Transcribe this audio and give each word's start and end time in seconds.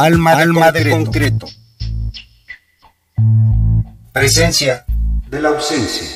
Alma 0.00 0.36
de, 0.36 0.42
Alma 0.42 0.70
de 0.70 0.90
concreto. 0.90 1.48
Presencia 4.12 4.84
de 5.28 5.42
la 5.42 5.48
ausencia. 5.48 6.06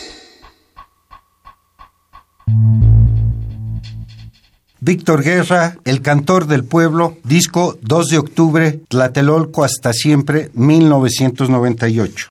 Víctor 4.78 5.24
Guerra, 5.24 5.78
El 5.84 6.00
Cantor 6.00 6.46
del 6.46 6.64
Pueblo, 6.64 7.16
disco 7.24 7.76
2 7.82 8.06
de 8.06 8.18
octubre, 8.18 8.80
Tlatelolco 8.88 9.64
hasta 9.64 9.92
siempre, 9.92 10.52
1998. 10.54 12.28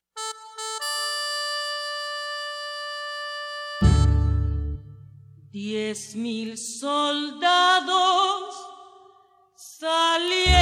Diez 5.52 6.16
mil 6.16 6.56
soldados 6.56 7.92
salieron 9.54 10.61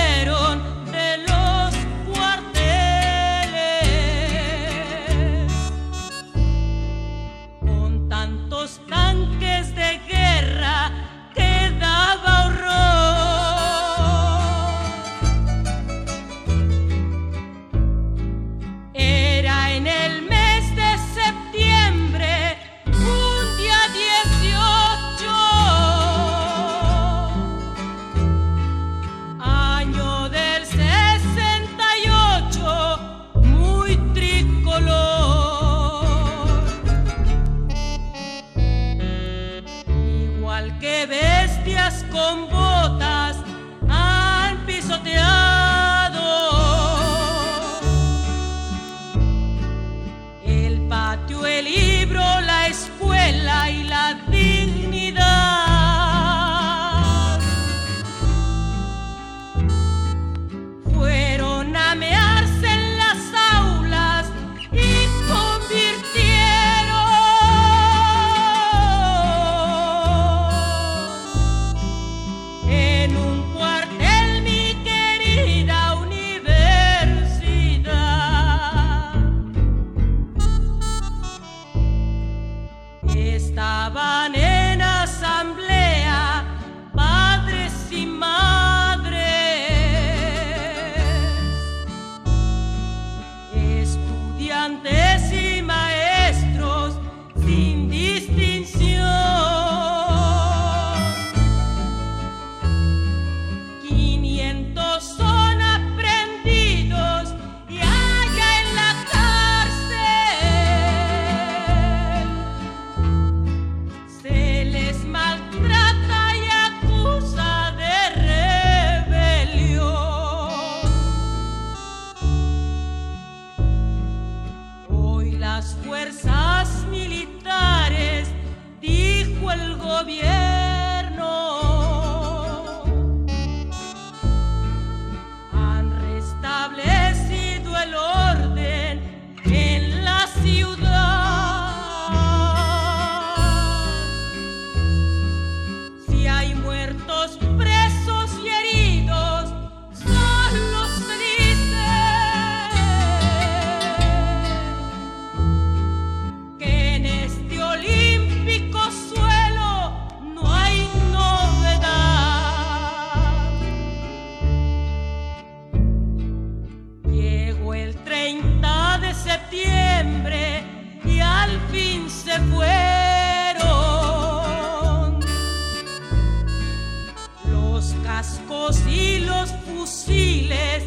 cascos 178.20 178.78
y 178.86 179.20
los 179.20 179.50
fusiles 179.64 180.84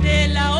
de 0.00 0.28
la 0.28 0.54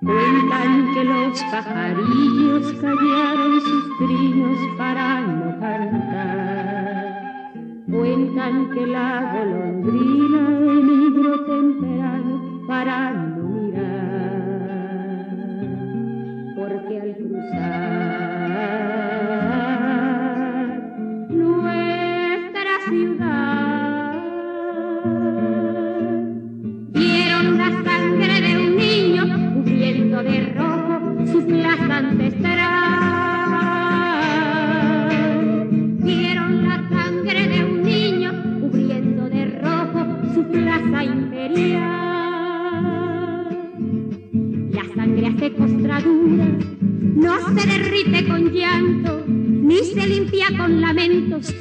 Cuentan 0.00 0.94
que 0.94 1.04
los 1.04 1.40
pajarillos 1.50 2.72
callaron 2.80 3.60
sus 3.60 3.98
trinos 3.98 4.58
para 4.78 5.20
no 5.20 5.60
cantar. 5.60 7.07
Cuentan 7.90 8.70
que 8.74 8.86
la 8.86 9.32
golondrina 9.32 10.58
emigró 10.60 11.44
temprano 11.46 12.62
para 12.66 13.12
no 13.14 13.48
mirar. 13.48 15.28
Porque 16.54 17.00
al 17.00 17.16
cruzar 17.16 17.78
nuestra 21.30 22.72
ciudad 22.90 24.12
Vieron 26.92 27.56
la 27.56 27.77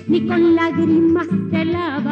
ni 0.07 0.25
con 0.27 0.55
lágrimas 0.55 1.27
se 1.51 1.65
lava. 1.65 2.06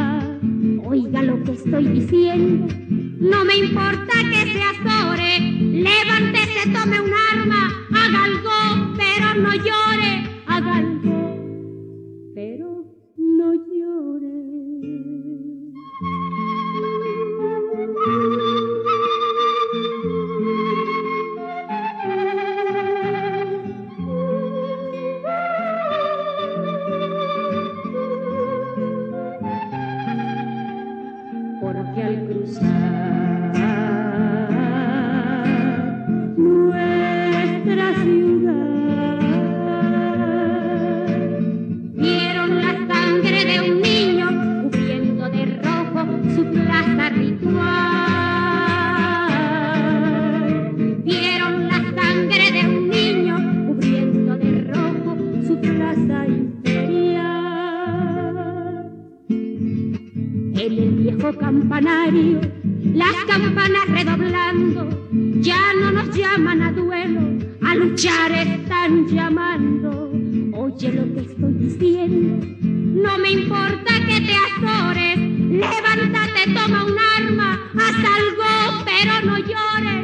No 79.26 79.38
llores, 79.40 79.95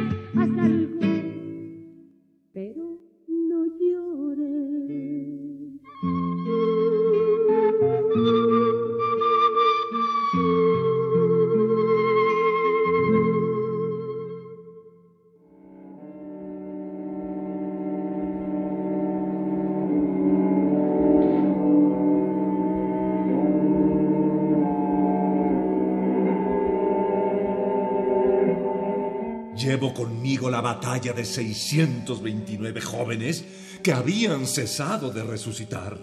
batalla 30.74 31.12
de 31.12 31.26
629 31.26 32.80
jóvenes 32.80 33.44
que 33.82 33.92
habían 33.92 34.46
cesado 34.46 35.10
de 35.10 35.22
resucitar. 35.22 35.98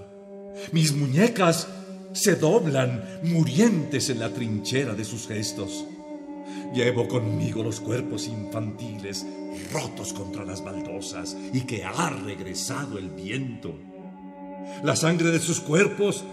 Mis 0.71 0.93
muñecas 0.93 1.67
se 2.13 2.35
doblan 2.35 3.03
murientes 3.23 4.09
en 4.11 4.19
la 4.19 4.29
trinchera 4.29 4.93
de 4.93 5.05
sus 5.05 5.27
gestos. 5.27 5.85
Llevo 6.73 7.07
conmigo 7.07 7.63
los 7.63 7.79
cuerpos 7.79 8.27
infantiles 8.27 9.25
rotos 9.73 10.13
contra 10.13 10.45
las 10.45 10.63
baldosas 10.63 11.35
y 11.51 11.61
que 11.61 11.83
ha 11.83 12.11
regresado 12.11 12.99
el 12.99 13.09
viento. 13.09 13.73
La 14.83 14.95
sangre 14.95 15.31
de 15.31 15.39
sus 15.39 15.61
cuerpos 15.61 16.23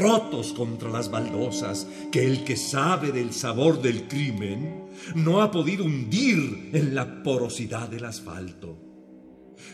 rotos 0.00 0.52
contra 0.52 0.90
las 0.90 1.10
baldosas 1.10 1.86
que 2.10 2.26
el 2.26 2.44
que 2.44 2.56
sabe 2.56 3.12
del 3.12 3.32
sabor 3.32 3.80
del 3.80 4.08
crimen 4.08 4.86
no 5.14 5.42
ha 5.42 5.50
podido 5.50 5.84
hundir 5.84 6.70
en 6.72 6.94
la 6.94 7.22
porosidad 7.22 7.88
del 7.88 8.04
asfalto. 8.04 8.76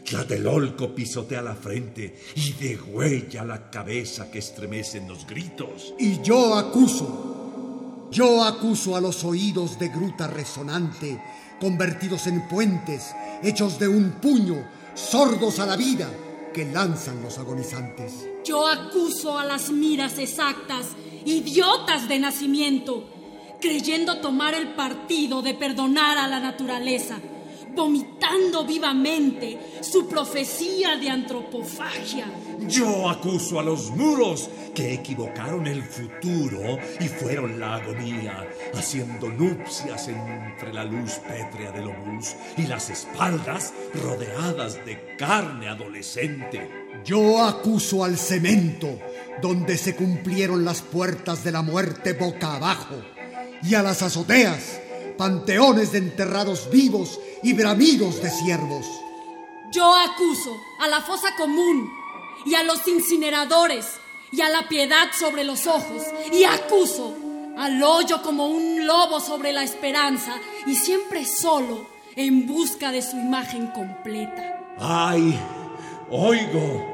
Tlatelolco 0.04 0.94
pisotea 0.94 1.42
la 1.42 1.54
frente 1.54 2.16
y 2.34 2.52
degüella 2.52 3.44
la 3.44 3.70
cabeza 3.70 4.30
que 4.30 4.38
estremecen 4.38 5.08
los 5.08 5.26
gritos. 5.26 5.94
Y 5.98 6.22
yo 6.22 6.54
acuso, 6.54 8.08
yo 8.10 8.44
acuso 8.44 8.96
a 8.96 9.00
los 9.00 9.24
oídos 9.24 9.78
de 9.78 9.88
gruta 9.88 10.28
resonante, 10.28 11.20
convertidos 11.60 12.26
en 12.26 12.46
puentes, 12.48 13.14
hechos 13.42 13.78
de 13.78 13.88
un 13.88 14.12
puño, 14.20 14.68
sordos 14.94 15.58
a 15.58 15.66
la 15.66 15.76
vida 15.76 16.08
que 16.56 16.64
lanzan 16.64 17.22
los 17.22 17.36
agonizantes. 17.36 18.26
Yo 18.42 18.66
acuso 18.66 19.38
a 19.38 19.44
las 19.44 19.68
miras 19.68 20.18
exactas, 20.18 20.86
idiotas 21.26 22.08
de 22.08 22.18
nacimiento, 22.18 23.10
creyendo 23.60 24.22
tomar 24.22 24.54
el 24.54 24.68
partido 24.68 25.42
de 25.42 25.52
perdonar 25.52 26.16
a 26.16 26.26
la 26.26 26.40
naturaleza 26.40 27.18
vomitando 27.76 28.64
vivamente 28.64 29.58
su 29.82 30.08
profecía 30.08 30.96
de 30.96 31.10
antropofagia. 31.10 32.26
Yo 32.66 33.08
acuso 33.08 33.60
a 33.60 33.62
los 33.62 33.90
muros 33.90 34.48
que 34.74 34.94
equivocaron 34.94 35.66
el 35.66 35.82
futuro 35.82 36.78
y 36.98 37.08
fueron 37.08 37.60
la 37.60 37.76
agonía, 37.76 38.48
haciendo 38.74 39.28
nupcias 39.28 40.08
entre 40.08 40.72
la 40.72 40.84
luz 40.84 41.20
pétrea 41.28 41.70
del 41.70 41.88
obús 41.88 42.34
y 42.56 42.66
las 42.66 42.90
espaldas 42.90 43.74
rodeadas 43.94 44.84
de 44.86 45.16
carne 45.16 45.68
adolescente. 45.68 46.86
Yo 47.04 47.44
acuso 47.44 48.02
al 48.02 48.16
cemento, 48.16 48.98
donde 49.42 49.76
se 49.76 49.94
cumplieron 49.94 50.64
las 50.64 50.80
puertas 50.80 51.44
de 51.44 51.52
la 51.52 51.62
muerte 51.62 52.14
boca 52.14 52.56
abajo, 52.56 52.96
y 53.62 53.74
a 53.74 53.82
las 53.82 54.02
azoteas, 54.02 54.80
panteones 55.16 55.92
de 55.92 55.98
enterrados 55.98 56.68
vivos 56.70 57.20
y 57.42 57.52
bramidos 57.52 58.22
de 58.22 58.30
siervos. 58.30 58.86
Yo 59.70 59.94
acuso 59.94 60.56
a 60.80 60.88
la 60.88 61.00
fosa 61.00 61.34
común 61.36 61.90
y 62.44 62.54
a 62.54 62.62
los 62.62 62.86
incineradores 62.86 63.86
y 64.32 64.40
a 64.40 64.48
la 64.48 64.68
piedad 64.68 65.08
sobre 65.18 65.44
los 65.44 65.66
ojos 65.66 66.02
y 66.32 66.44
acuso 66.44 67.14
al 67.56 67.82
hoyo 67.82 68.22
como 68.22 68.46
un 68.46 68.86
lobo 68.86 69.20
sobre 69.20 69.52
la 69.52 69.64
esperanza 69.64 70.34
y 70.66 70.74
siempre 70.74 71.24
solo 71.24 71.86
en 72.14 72.46
busca 72.46 72.92
de 72.92 73.02
su 73.02 73.16
imagen 73.16 73.68
completa. 73.68 74.74
¡Ay! 74.78 75.38
Oigo. 76.10 76.84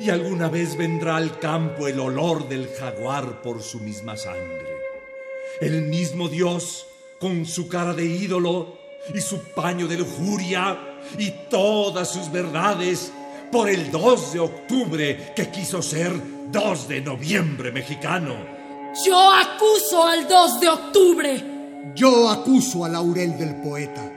Y 0.00 0.10
alguna 0.10 0.48
vez 0.48 0.76
vendrá 0.76 1.16
al 1.16 1.38
campo 1.38 1.86
el 1.86 2.00
olor 2.00 2.48
del 2.48 2.68
jaguar 2.68 3.42
por 3.42 3.62
su 3.62 3.80
misma 3.80 4.16
sangre. 4.16 4.66
El 5.60 5.82
mismo 5.82 6.28
Dios, 6.28 6.86
con 7.20 7.46
su 7.46 7.68
cara 7.68 7.94
de 7.94 8.04
ídolo, 8.04 8.81
y 9.14 9.20
su 9.20 9.38
paño 9.54 9.86
de 9.86 9.98
lujuria 9.98 10.78
y 11.18 11.30
todas 11.50 12.10
sus 12.10 12.30
verdades 12.30 13.12
por 13.50 13.68
el 13.68 13.90
2 13.90 14.32
de 14.32 14.40
octubre 14.40 15.32
que 15.34 15.50
quiso 15.50 15.82
ser 15.82 16.12
2 16.50 16.88
de 16.88 17.00
noviembre 17.00 17.72
mexicano. 17.72 18.34
Yo 19.04 19.32
acuso 19.32 20.04
al 20.04 20.28
2 20.28 20.60
de 20.60 20.68
octubre. 20.68 21.44
Yo 21.94 22.28
acuso 22.30 22.84
a 22.84 22.88
Laurel 22.88 23.36
del 23.36 23.56
poeta, 23.56 24.10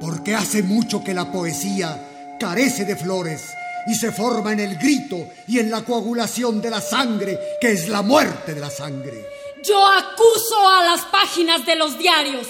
porque 0.00 0.34
hace 0.34 0.62
mucho 0.62 1.04
que 1.04 1.14
la 1.14 1.30
poesía 1.30 2.36
carece 2.40 2.84
de 2.84 2.96
flores 2.96 3.42
y 3.86 3.94
se 3.94 4.10
forma 4.10 4.52
en 4.52 4.60
el 4.60 4.76
grito 4.76 5.28
y 5.46 5.58
en 5.58 5.70
la 5.70 5.82
coagulación 5.82 6.60
de 6.60 6.70
la 6.70 6.80
sangre, 6.80 7.38
que 7.60 7.72
es 7.72 7.88
la 7.88 8.02
muerte 8.02 8.54
de 8.54 8.60
la 8.60 8.70
sangre. 8.70 9.24
Yo 9.62 9.84
acuso 9.86 10.68
a 10.68 10.84
las 10.84 11.02
páginas 11.06 11.64
de 11.66 11.76
los 11.76 11.98
diarios 11.98 12.46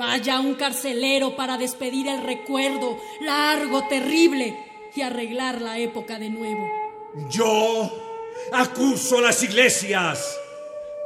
Vaya 0.00 0.40
un 0.40 0.54
carcelero 0.54 1.36
para 1.36 1.58
despedir 1.58 2.08
el 2.08 2.22
recuerdo 2.22 2.96
largo, 3.20 3.86
terrible 3.86 4.56
y 4.96 5.02
arreglar 5.02 5.60
la 5.60 5.78
época 5.78 6.18
de 6.18 6.30
nuevo. 6.30 6.66
Yo 7.28 7.90
acuso 8.50 9.20
las 9.20 9.42
iglesias 9.42 10.40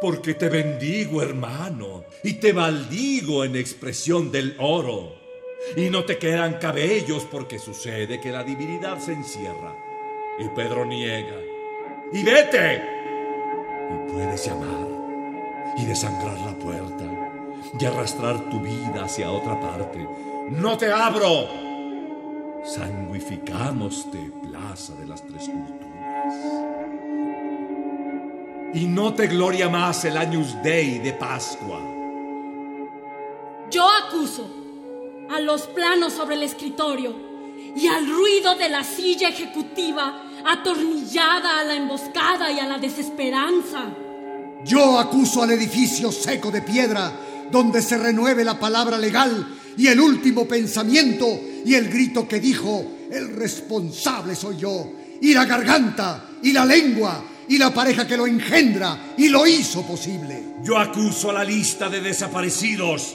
porque 0.00 0.34
te 0.34 0.48
bendigo, 0.48 1.22
hermano, 1.22 2.04
y 2.22 2.34
te 2.34 2.52
maldigo 2.52 3.42
en 3.42 3.56
expresión 3.56 4.30
del 4.30 4.54
oro. 4.60 5.16
Y 5.76 5.90
no 5.90 6.04
te 6.04 6.16
quedan 6.16 6.60
cabellos 6.60 7.26
porque 7.28 7.58
sucede 7.58 8.20
que 8.20 8.30
la 8.30 8.44
divinidad 8.44 9.00
se 9.00 9.14
encierra. 9.14 9.74
Y 10.38 10.46
Pedro 10.50 10.84
niega. 10.84 11.40
Y 12.12 12.22
vete. 12.22 12.80
Y 13.90 14.12
puedes 14.12 14.46
llamar 14.46 14.86
y 15.78 15.84
desangrar 15.84 16.38
la 16.38 16.56
puerta 16.60 16.93
y 17.78 17.84
arrastrar 17.84 18.50
tu 18.50 18.60
vida 18.60 19.04
hacia 19.04 19.30
otra 19.30 19.60
parte. 19.60 20.06
¡No 20.50 20.76
te 20.76 20.92
abro! 20.92 21.48
Sanguificamoste, 22.64 24.30
plaza 24.42 24.94
de 24.94 25.06
las 25.06 25.22
tres 25.26 25.48
culturas. 25.48 26.34
Y 28.74 28.86
no 28.86 29.14
te 29.14 29.26
gloria 29.26 29.68
más 29.68 30.04
el 30.04 30.16
Años 30.16 30.56
Dei 30.62 30.98
de 30.98 31.12
Pascua. 31.12 31.80
Yo 33.70 33.86
acuso 34.06 34.48
a 35.30 35.40
los 35.40 35.62
planos 35.68 36.12
sobre 36.12 36.36
el 36.36 36.42
escritorio 36.42 37.14
y 37.76 37.86
al 37.86 38.06
ruido 38.08 38.54
de 38.56 38.68
la 38.68 38.84
silla 38.84 39.28
ejecutiva 39.28 40.22
atornillada 40.44 41.60
a 41.60 41.64
la 41.64 41.74
emboscada 41.74 42.50
y 42.52 42.60
a 42.60 42.66
la 42.66 42.78
desesperanza. 42.78 43.84
Yo 44.64 44.98
acuso 44.98 45.42
al 45.42 45.50
edificio 45.50 46.10
seco 46.10 46.50
de 46.50 46.62
piedra 46.62 47.12
donde 47.50 47.82
se 47.82 47.98
renueve 47.98 48.44
la 48.44 48.58
palabra 48.58 48.98
legal 48.98 49.58
y 49.76 49.86
el 49.88 50.00
último 50.00 50.46
pensamiento 50.46 51.40
y 51.64 51.74
el 51.74 51.88
grito 51.88 52.28
que 52.28 52.40
dijo, 52.40 52.84
el 53.10 53.34
responsable 53.34 54.34
soy 54.34 54.58
yo, 54.58 54.92
y 55.20 55.32
la 55.32 55.44
garganta, 55.44 56.28
y 56.42 56.52
la 56.52 56.64
lengua, 56.64 57.24
y 57.48 57.58
la 57.58 57.72
pareja 57.72 58.06
que 58.06 58.16
lo 58.16 58.26
engendra 58.26 59.14
y 59.16 59.28
lo 59.28 59.46
hizo 59.46 59.82
posible. 59.82 60.42
Yo 60.62 60.78
acuso 60.78 61.30
a 61.30 61.34
la 61.34 61.44
lista 61.44 61.88
de 61.88 62.00
desaparecidos, 62.00 63.14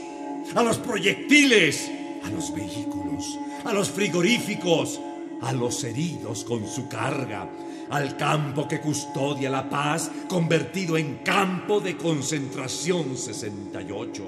a 0.55 0.63
los 0.63 0.77
proyectiles, 0.77 1.89
a 2.23 2.29
los 2.29 2.53
vehículos, 2.53 3.37
a 3.65 3.73
los 3.73 3.89
frigoríficos, 3.89 4.99
a 5.41 5.53
los 5.53 5.83
heridos 5.83 6.43
con 6.43 6.67
su 6.67 6.87
carga, 6.87 7.49
al 7.89 8.15
campo 8.17 8.67
que 8.67 8.79
custodia 8.79 9.49
la 9.49 9.69
paz, 9.69 10.11
convertido 10.27 10.97
en 10.97 11.17
campo 11.17 11.79
de 11.79 11.97
concentración 11.97 13.17
68, 13.17 14.23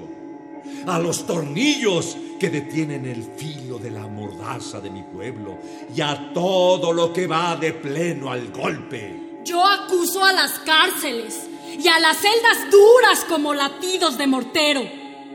a 0.86 0.98
los 0.98 1.26
tornillos 1.26 2.16
que 2.38 2.50
detienen 2.50 3.06
el 3.06 3.22
filo 3.22 3.78
de 3.78 3.90
la 3.90 4.06
mordaza 4.06 4.80
de 4.80 4.90
mi 4.90 5.02
pueblo 5.02 5.58
y 5.94 6.00
a 6.00 6.32
todo 6.32 6.92
lo 6.92 7.12
que 7.12 7.26
va 7.26 7.56
de 7.56 7.72
pleno 7.72 8.32
al 8.32 8.50
golpe. 8.50 9.40
Yo 9.44 9.64
acuso 9.64 10.24
a 10.24 10.32
las 10.32 10.58
cárceles 10.60 11.46
y 11.78 11.86
a 11.88 11.98
las 12.00 12.18
celdas 12.18 12.70
duras 12.70 13.24
como 13.28 13.54
latidos 13.54 14.18
de 14.18 14.26
mortero 14.26 14.82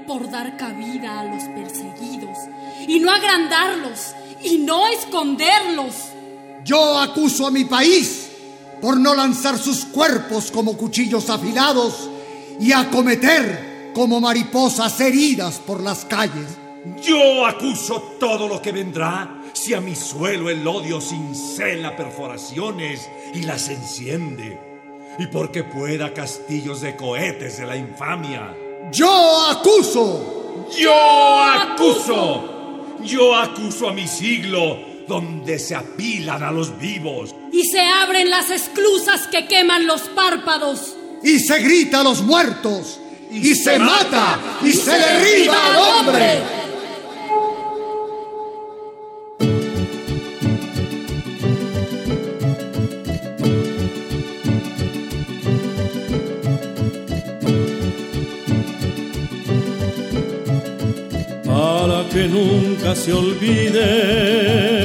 por 0.05 0.29
dar 0.29 0.57
cabida 0.57 1.19
a 1.19 1.23
los 1.25 1.43
perseguidos 1.43 2.37
y 2.87 2.99
no 2.99 3.11
agrandarlos 3.11 4.13
y 4.43 4.59
no 4.59 4.87
esconderlos. 4.87 6.06
Yo 6.67 6.99
acuso 6.99 7.47
a 7.47 7.51
mi 7.51 7.63
país 7.63 8.27
por 8.81 8.99
no 8.99 9.15
lanzar 9.15 9.57
sus 9.57 9.85
cuerpos 9.85 10.51
como 10.51 10.75
cuchillos 10.75 11.29
afilados 11.29 12.09
y 12.59 12.73
acometer 12.73 13.91
como 13.95 14.19
mariposas 14.19 14.99
heridas 14.99 15.61
por 15.65 15.81
las 15.81 16.03
calles. 16.03 16.57
Yo 17.01 17.45
acuso 17.45 18.17
todo 18.19 18.49
lo 18.49 18.61
que 18.61 18.73
vendrá 18.73 19.43
si 19.53 19.73
a 19.75 19.79
mi 19.79 19.95
suelo 19.95 20.49
el 20.49 20.67
odio 20.67 20.99
cincela 20.99 21.95
perforaciones 21.95 23.09
y 23.33 23.43
las 23.43 23.69
enciende, 23.69 24.59
y 25.19 25.27
porque 25.27 25.63
pueda 25.63 26.13
castillos 26.13 26.81
de 26.81 26.97
cohetes 26.97 27.59
de 27.59 27.65
la 27.65 27.77
infamia. 27.77 28.53
Yo 28.91 29.47
acuso. 29.49 30.67
Yo 30.77 30.93
acuso. 30.93 32.53
Yo 33.05 33.33
acuso 33.35 33.87
a 33.87 33.93
mi 33.93 34.05
siglo, 34.05 34.79
donde 35.07 35.57
se 35.59 35.75
apilan 35.75 36.43
a 36.43 36.51
los 36.51 36.77
vivos. 36.77 37.33
Y 37.51 37.63
se 37.63 37.81
abren 37.81 38.29
las 38.29 38.49
esclusas 38.49 39.27
que 39.27 39.47
queman 39.47 39.87
los 39.87 40.01
párpados. 40.01 40.95
Y 41.23 41.39
se 41.39 41.59
grita 41.59 42.01
a 42.01 42.03
los 42.03 42.21
muertos. 42.21 42.99
Y, 43.31 43.55
se, 43.55 43.77
mata. 43.77 44.39
Y, 44.63 44.71
se, 44.71 44.83
se, 44.83 44.91
derriba 44.91 45.55
al 45.65 45.77
hombre. 45.77 46.39
Para 61.43 62.07
que 62.09 62.27
nunca 62.27 62.95
se 62.95 63.11
olvide 63.11 64.76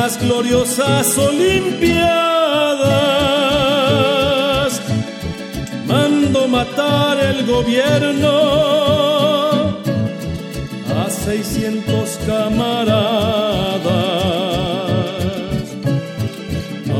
las 0.00 0.14
gloriosas 0.20 1.18
Olimpiadas. 1.18 2.02
Mando 5.86 6.46
matar 6.46 7.18
el 7.30 7.44
gobierno 7.44 8.34
a 11.00 11.10
600 11.10 12.18
camaradas. 12.26 13.80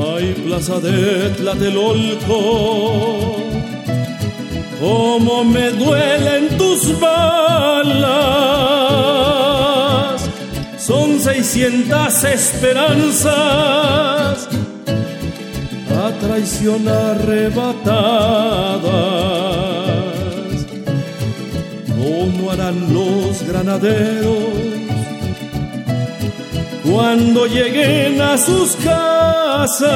Hay 0.00 0.26
plaza 0.46 0.76
de 0.80 1.30
Tlatelolco. 1.36 2.38
Cómo 4.80 5.44
me 5.44 5.70
duelen 5.70 6.42
tus 6.58 6.98
balas 6.98 8.47
son 11.48 11.60
seiscientas 11.60 12.24
esperanzas 12.24 13.32
a 15.90 16.10
traición 16.20 16.86
arrebatadas. 16.88 17.88
¿Cómo 21.96 22.50
harán 22.50 22.92
los 22.92 23.42
granaderos 23.48 24.36
cuando 26.84 27.46
lleguen 27.46 28.20
a 28.20 28.36
sus 28.36 28.76
casas? 28.76 29.88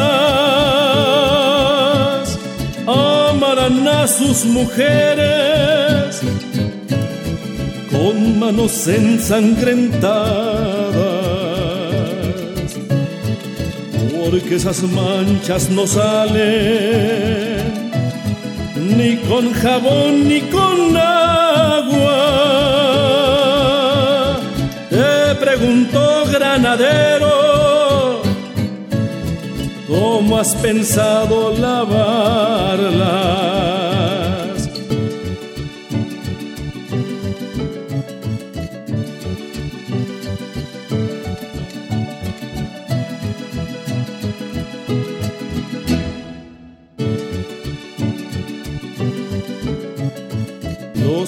Amarán 2.87 3.87
a 3.89 4.09
sus 4.09 4.47
mujeres 4.47 6.21
con 7.91 8.39
manos 8.39 8.89
ensangrentadas, 8.89 10.82
porque 14.33 14.55
esas 14.55 14.83
manchas 14.85 15.69
no 15.69 15.87
salen 15.87 16.41
ni 18.97 19.19
con 19.29 19.53
jabón 19.53 20.27
ni 20.27 20.41
con 20.41 20.97
agua. 20.97 22.17
Te 24.89 25.35
pregunto, 25.35 26.25
granadero, 26.33 28.23
¿cómo 29.87 30.39
has 30.39 30.55
pensado 30.55 31.55
lavarlas? 31.55 32.43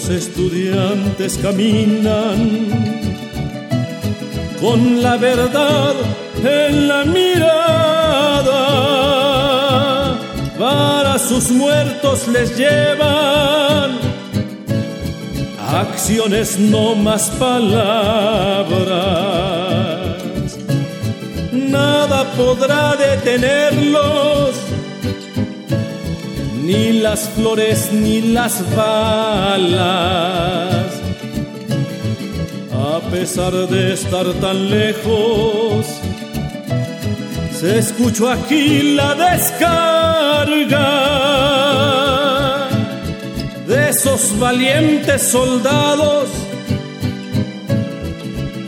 Los 0.07 0.17
estudiantes 0.27 1.38
caminan 1.38 2.69
con 4.61 5.03
la 5.03 5.17
verdad 5.17 5.95
en 6.45 6.88
la 6.88 7.07
mirada. 7.07 8.61
Para 10.59 11.19
sus 11.19 11.51
muertos 11.51 12.29
les 12.29 12.55
llevan 12.55 13.93
acciones, 15.73 16.59
no 16.59 16.95
más 16.95 17.31
palabras. 17.31 17.79
Nada 21.51 22.31
podrá 22.37 22.95
detenerlos 22.95 24.63
ni 26.64 26.92
las 26.92 27.29
flores 27.31 27.92
ni 27.92 28.20
las 28.33 28.64
balas. 28.74 29.66
A 32.72 33.00
pesar 33.11 33.53
de 33.53 33.92
estar 33.92 34.27
tan 34.35 34.70
lejos, 34.70 35.87
se 37.53 37.79
escuchó 37.79 38.31
aquí 38.31 38.94
la 38.94 39.14
descarga 39.14 40.90
de 43.66 43.90
esos 43.90 44.38
valientes 44.38 45.22
soldados 45.22 46.29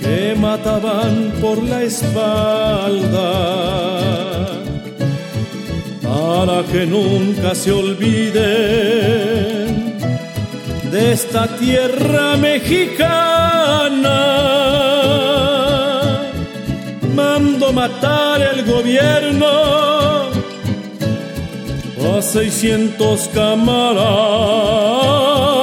que 0.03 0.35
mataban 0.39 1.33
por 1.41 1.63
la 1.63 1.83
espalda 1.83 3.57
para 6.27 6.65
que 6.65 6.85
nunca 6.87 7.55
se 7.55 7.71
olviden 7.71 8.35
de 10.91 11.13
esta 11.13 11.47
tierra 11.57 12.37
mexicana. 12.37 14.19
Mando 17.15 17.73
matar 17.73 18.43
el 18.43 18.65
gobierno 18.65 19.47
a 22.09 22.21
600 22.21 23.29
camaradas. 23.29 25.56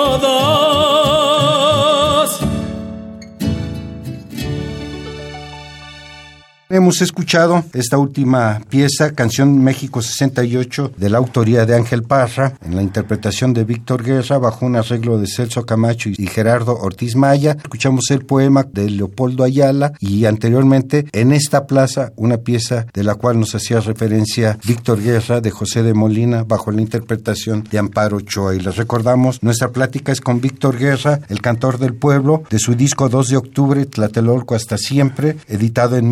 Hemos 6.76 7.04
escuchado 7.04 7.64
esta 7.74 8.00
última 8.00 8.60
pieza, 8.68 9.12
Canción 9.12 9.64
México 9.64 10.02
68, 10.02 10.94
de 10.98 11.10
la 11.12 11.20
autoría 11.20 11.68
de 11.68 11.76
Ángel 11.76 12.02
Parra, 12.02 12.56
en 12.66 12.76
la 12.76 12.82
interpretación 12.82 13.54
de 13.54 13.64
Víctor 13.64 14.04
Guerra, 14.04 14.40
bajo 14.40 14.66
un 14.66 14.76
arreglo 14.76 15.20
de 15.20 15.28
Celso 15.28 15.68
Camacho 15.68 16.10
y 16.10 16.26
Gerardo 16.26 16.76
Ortiz 16.76 17.16
Maya. 17.16 17.58
Escuchamos 17.62 18.10
el 18.10 18.26
poema 18.26 18.64
de 18.64 18.90
Leopoldo 18.90 19.44
Ayala 19.44 19.94
y 20.00 20.26
anteriormente 20.26 21.06
en 21.12 21.32
esta 21.32 21.68
plaza 21.68 22.12
una 22.16 22.38
pieza 22.38 22.88
de 22.92 23.04
la 23.04 23.14
cual 23.14 23.40
nos 23.40 23.54
hacía 23.54 23.80
referencia 23.80 24.58
Víctor 24.66 25.00
Guerra 25.00 25.42
de 25.42 25.52
José 25.52 25.84
de 25.84 25.94
Molina, 25.94 26.44
bajo 26.44 26.72
la 26.72 26.82
interpretación 26.82 27.66
de 27.70 27.78
Amparo 27.78 28.18
Ochoa. 28.18 28.56
Y 28.56 28.60
les 28.60 28.78
recordamos, 28.78 29.44
nuestra 29.44 29.70
plática 29.70 30.12
es 30.12 30.22
con 30.22 30.42
Víctor 30.42 30.80
Guerra, 30.80 31.20
el 31.30 31.40
cantor 31.40 31.78
del 31.78 31.94
pueblo, 31.94 32.42
de 32.50 32.58
su 32.58 32.74
disco 32.74 33.10
2 33.10 33.28
de 33.28 33.38
octubre, 33.38 33.86
Tlatelolco 33.86 34.56
hasta 34.56 34.80
siempre, 34.80 35.38
editado 35.48 35.98
en 35.98 36.12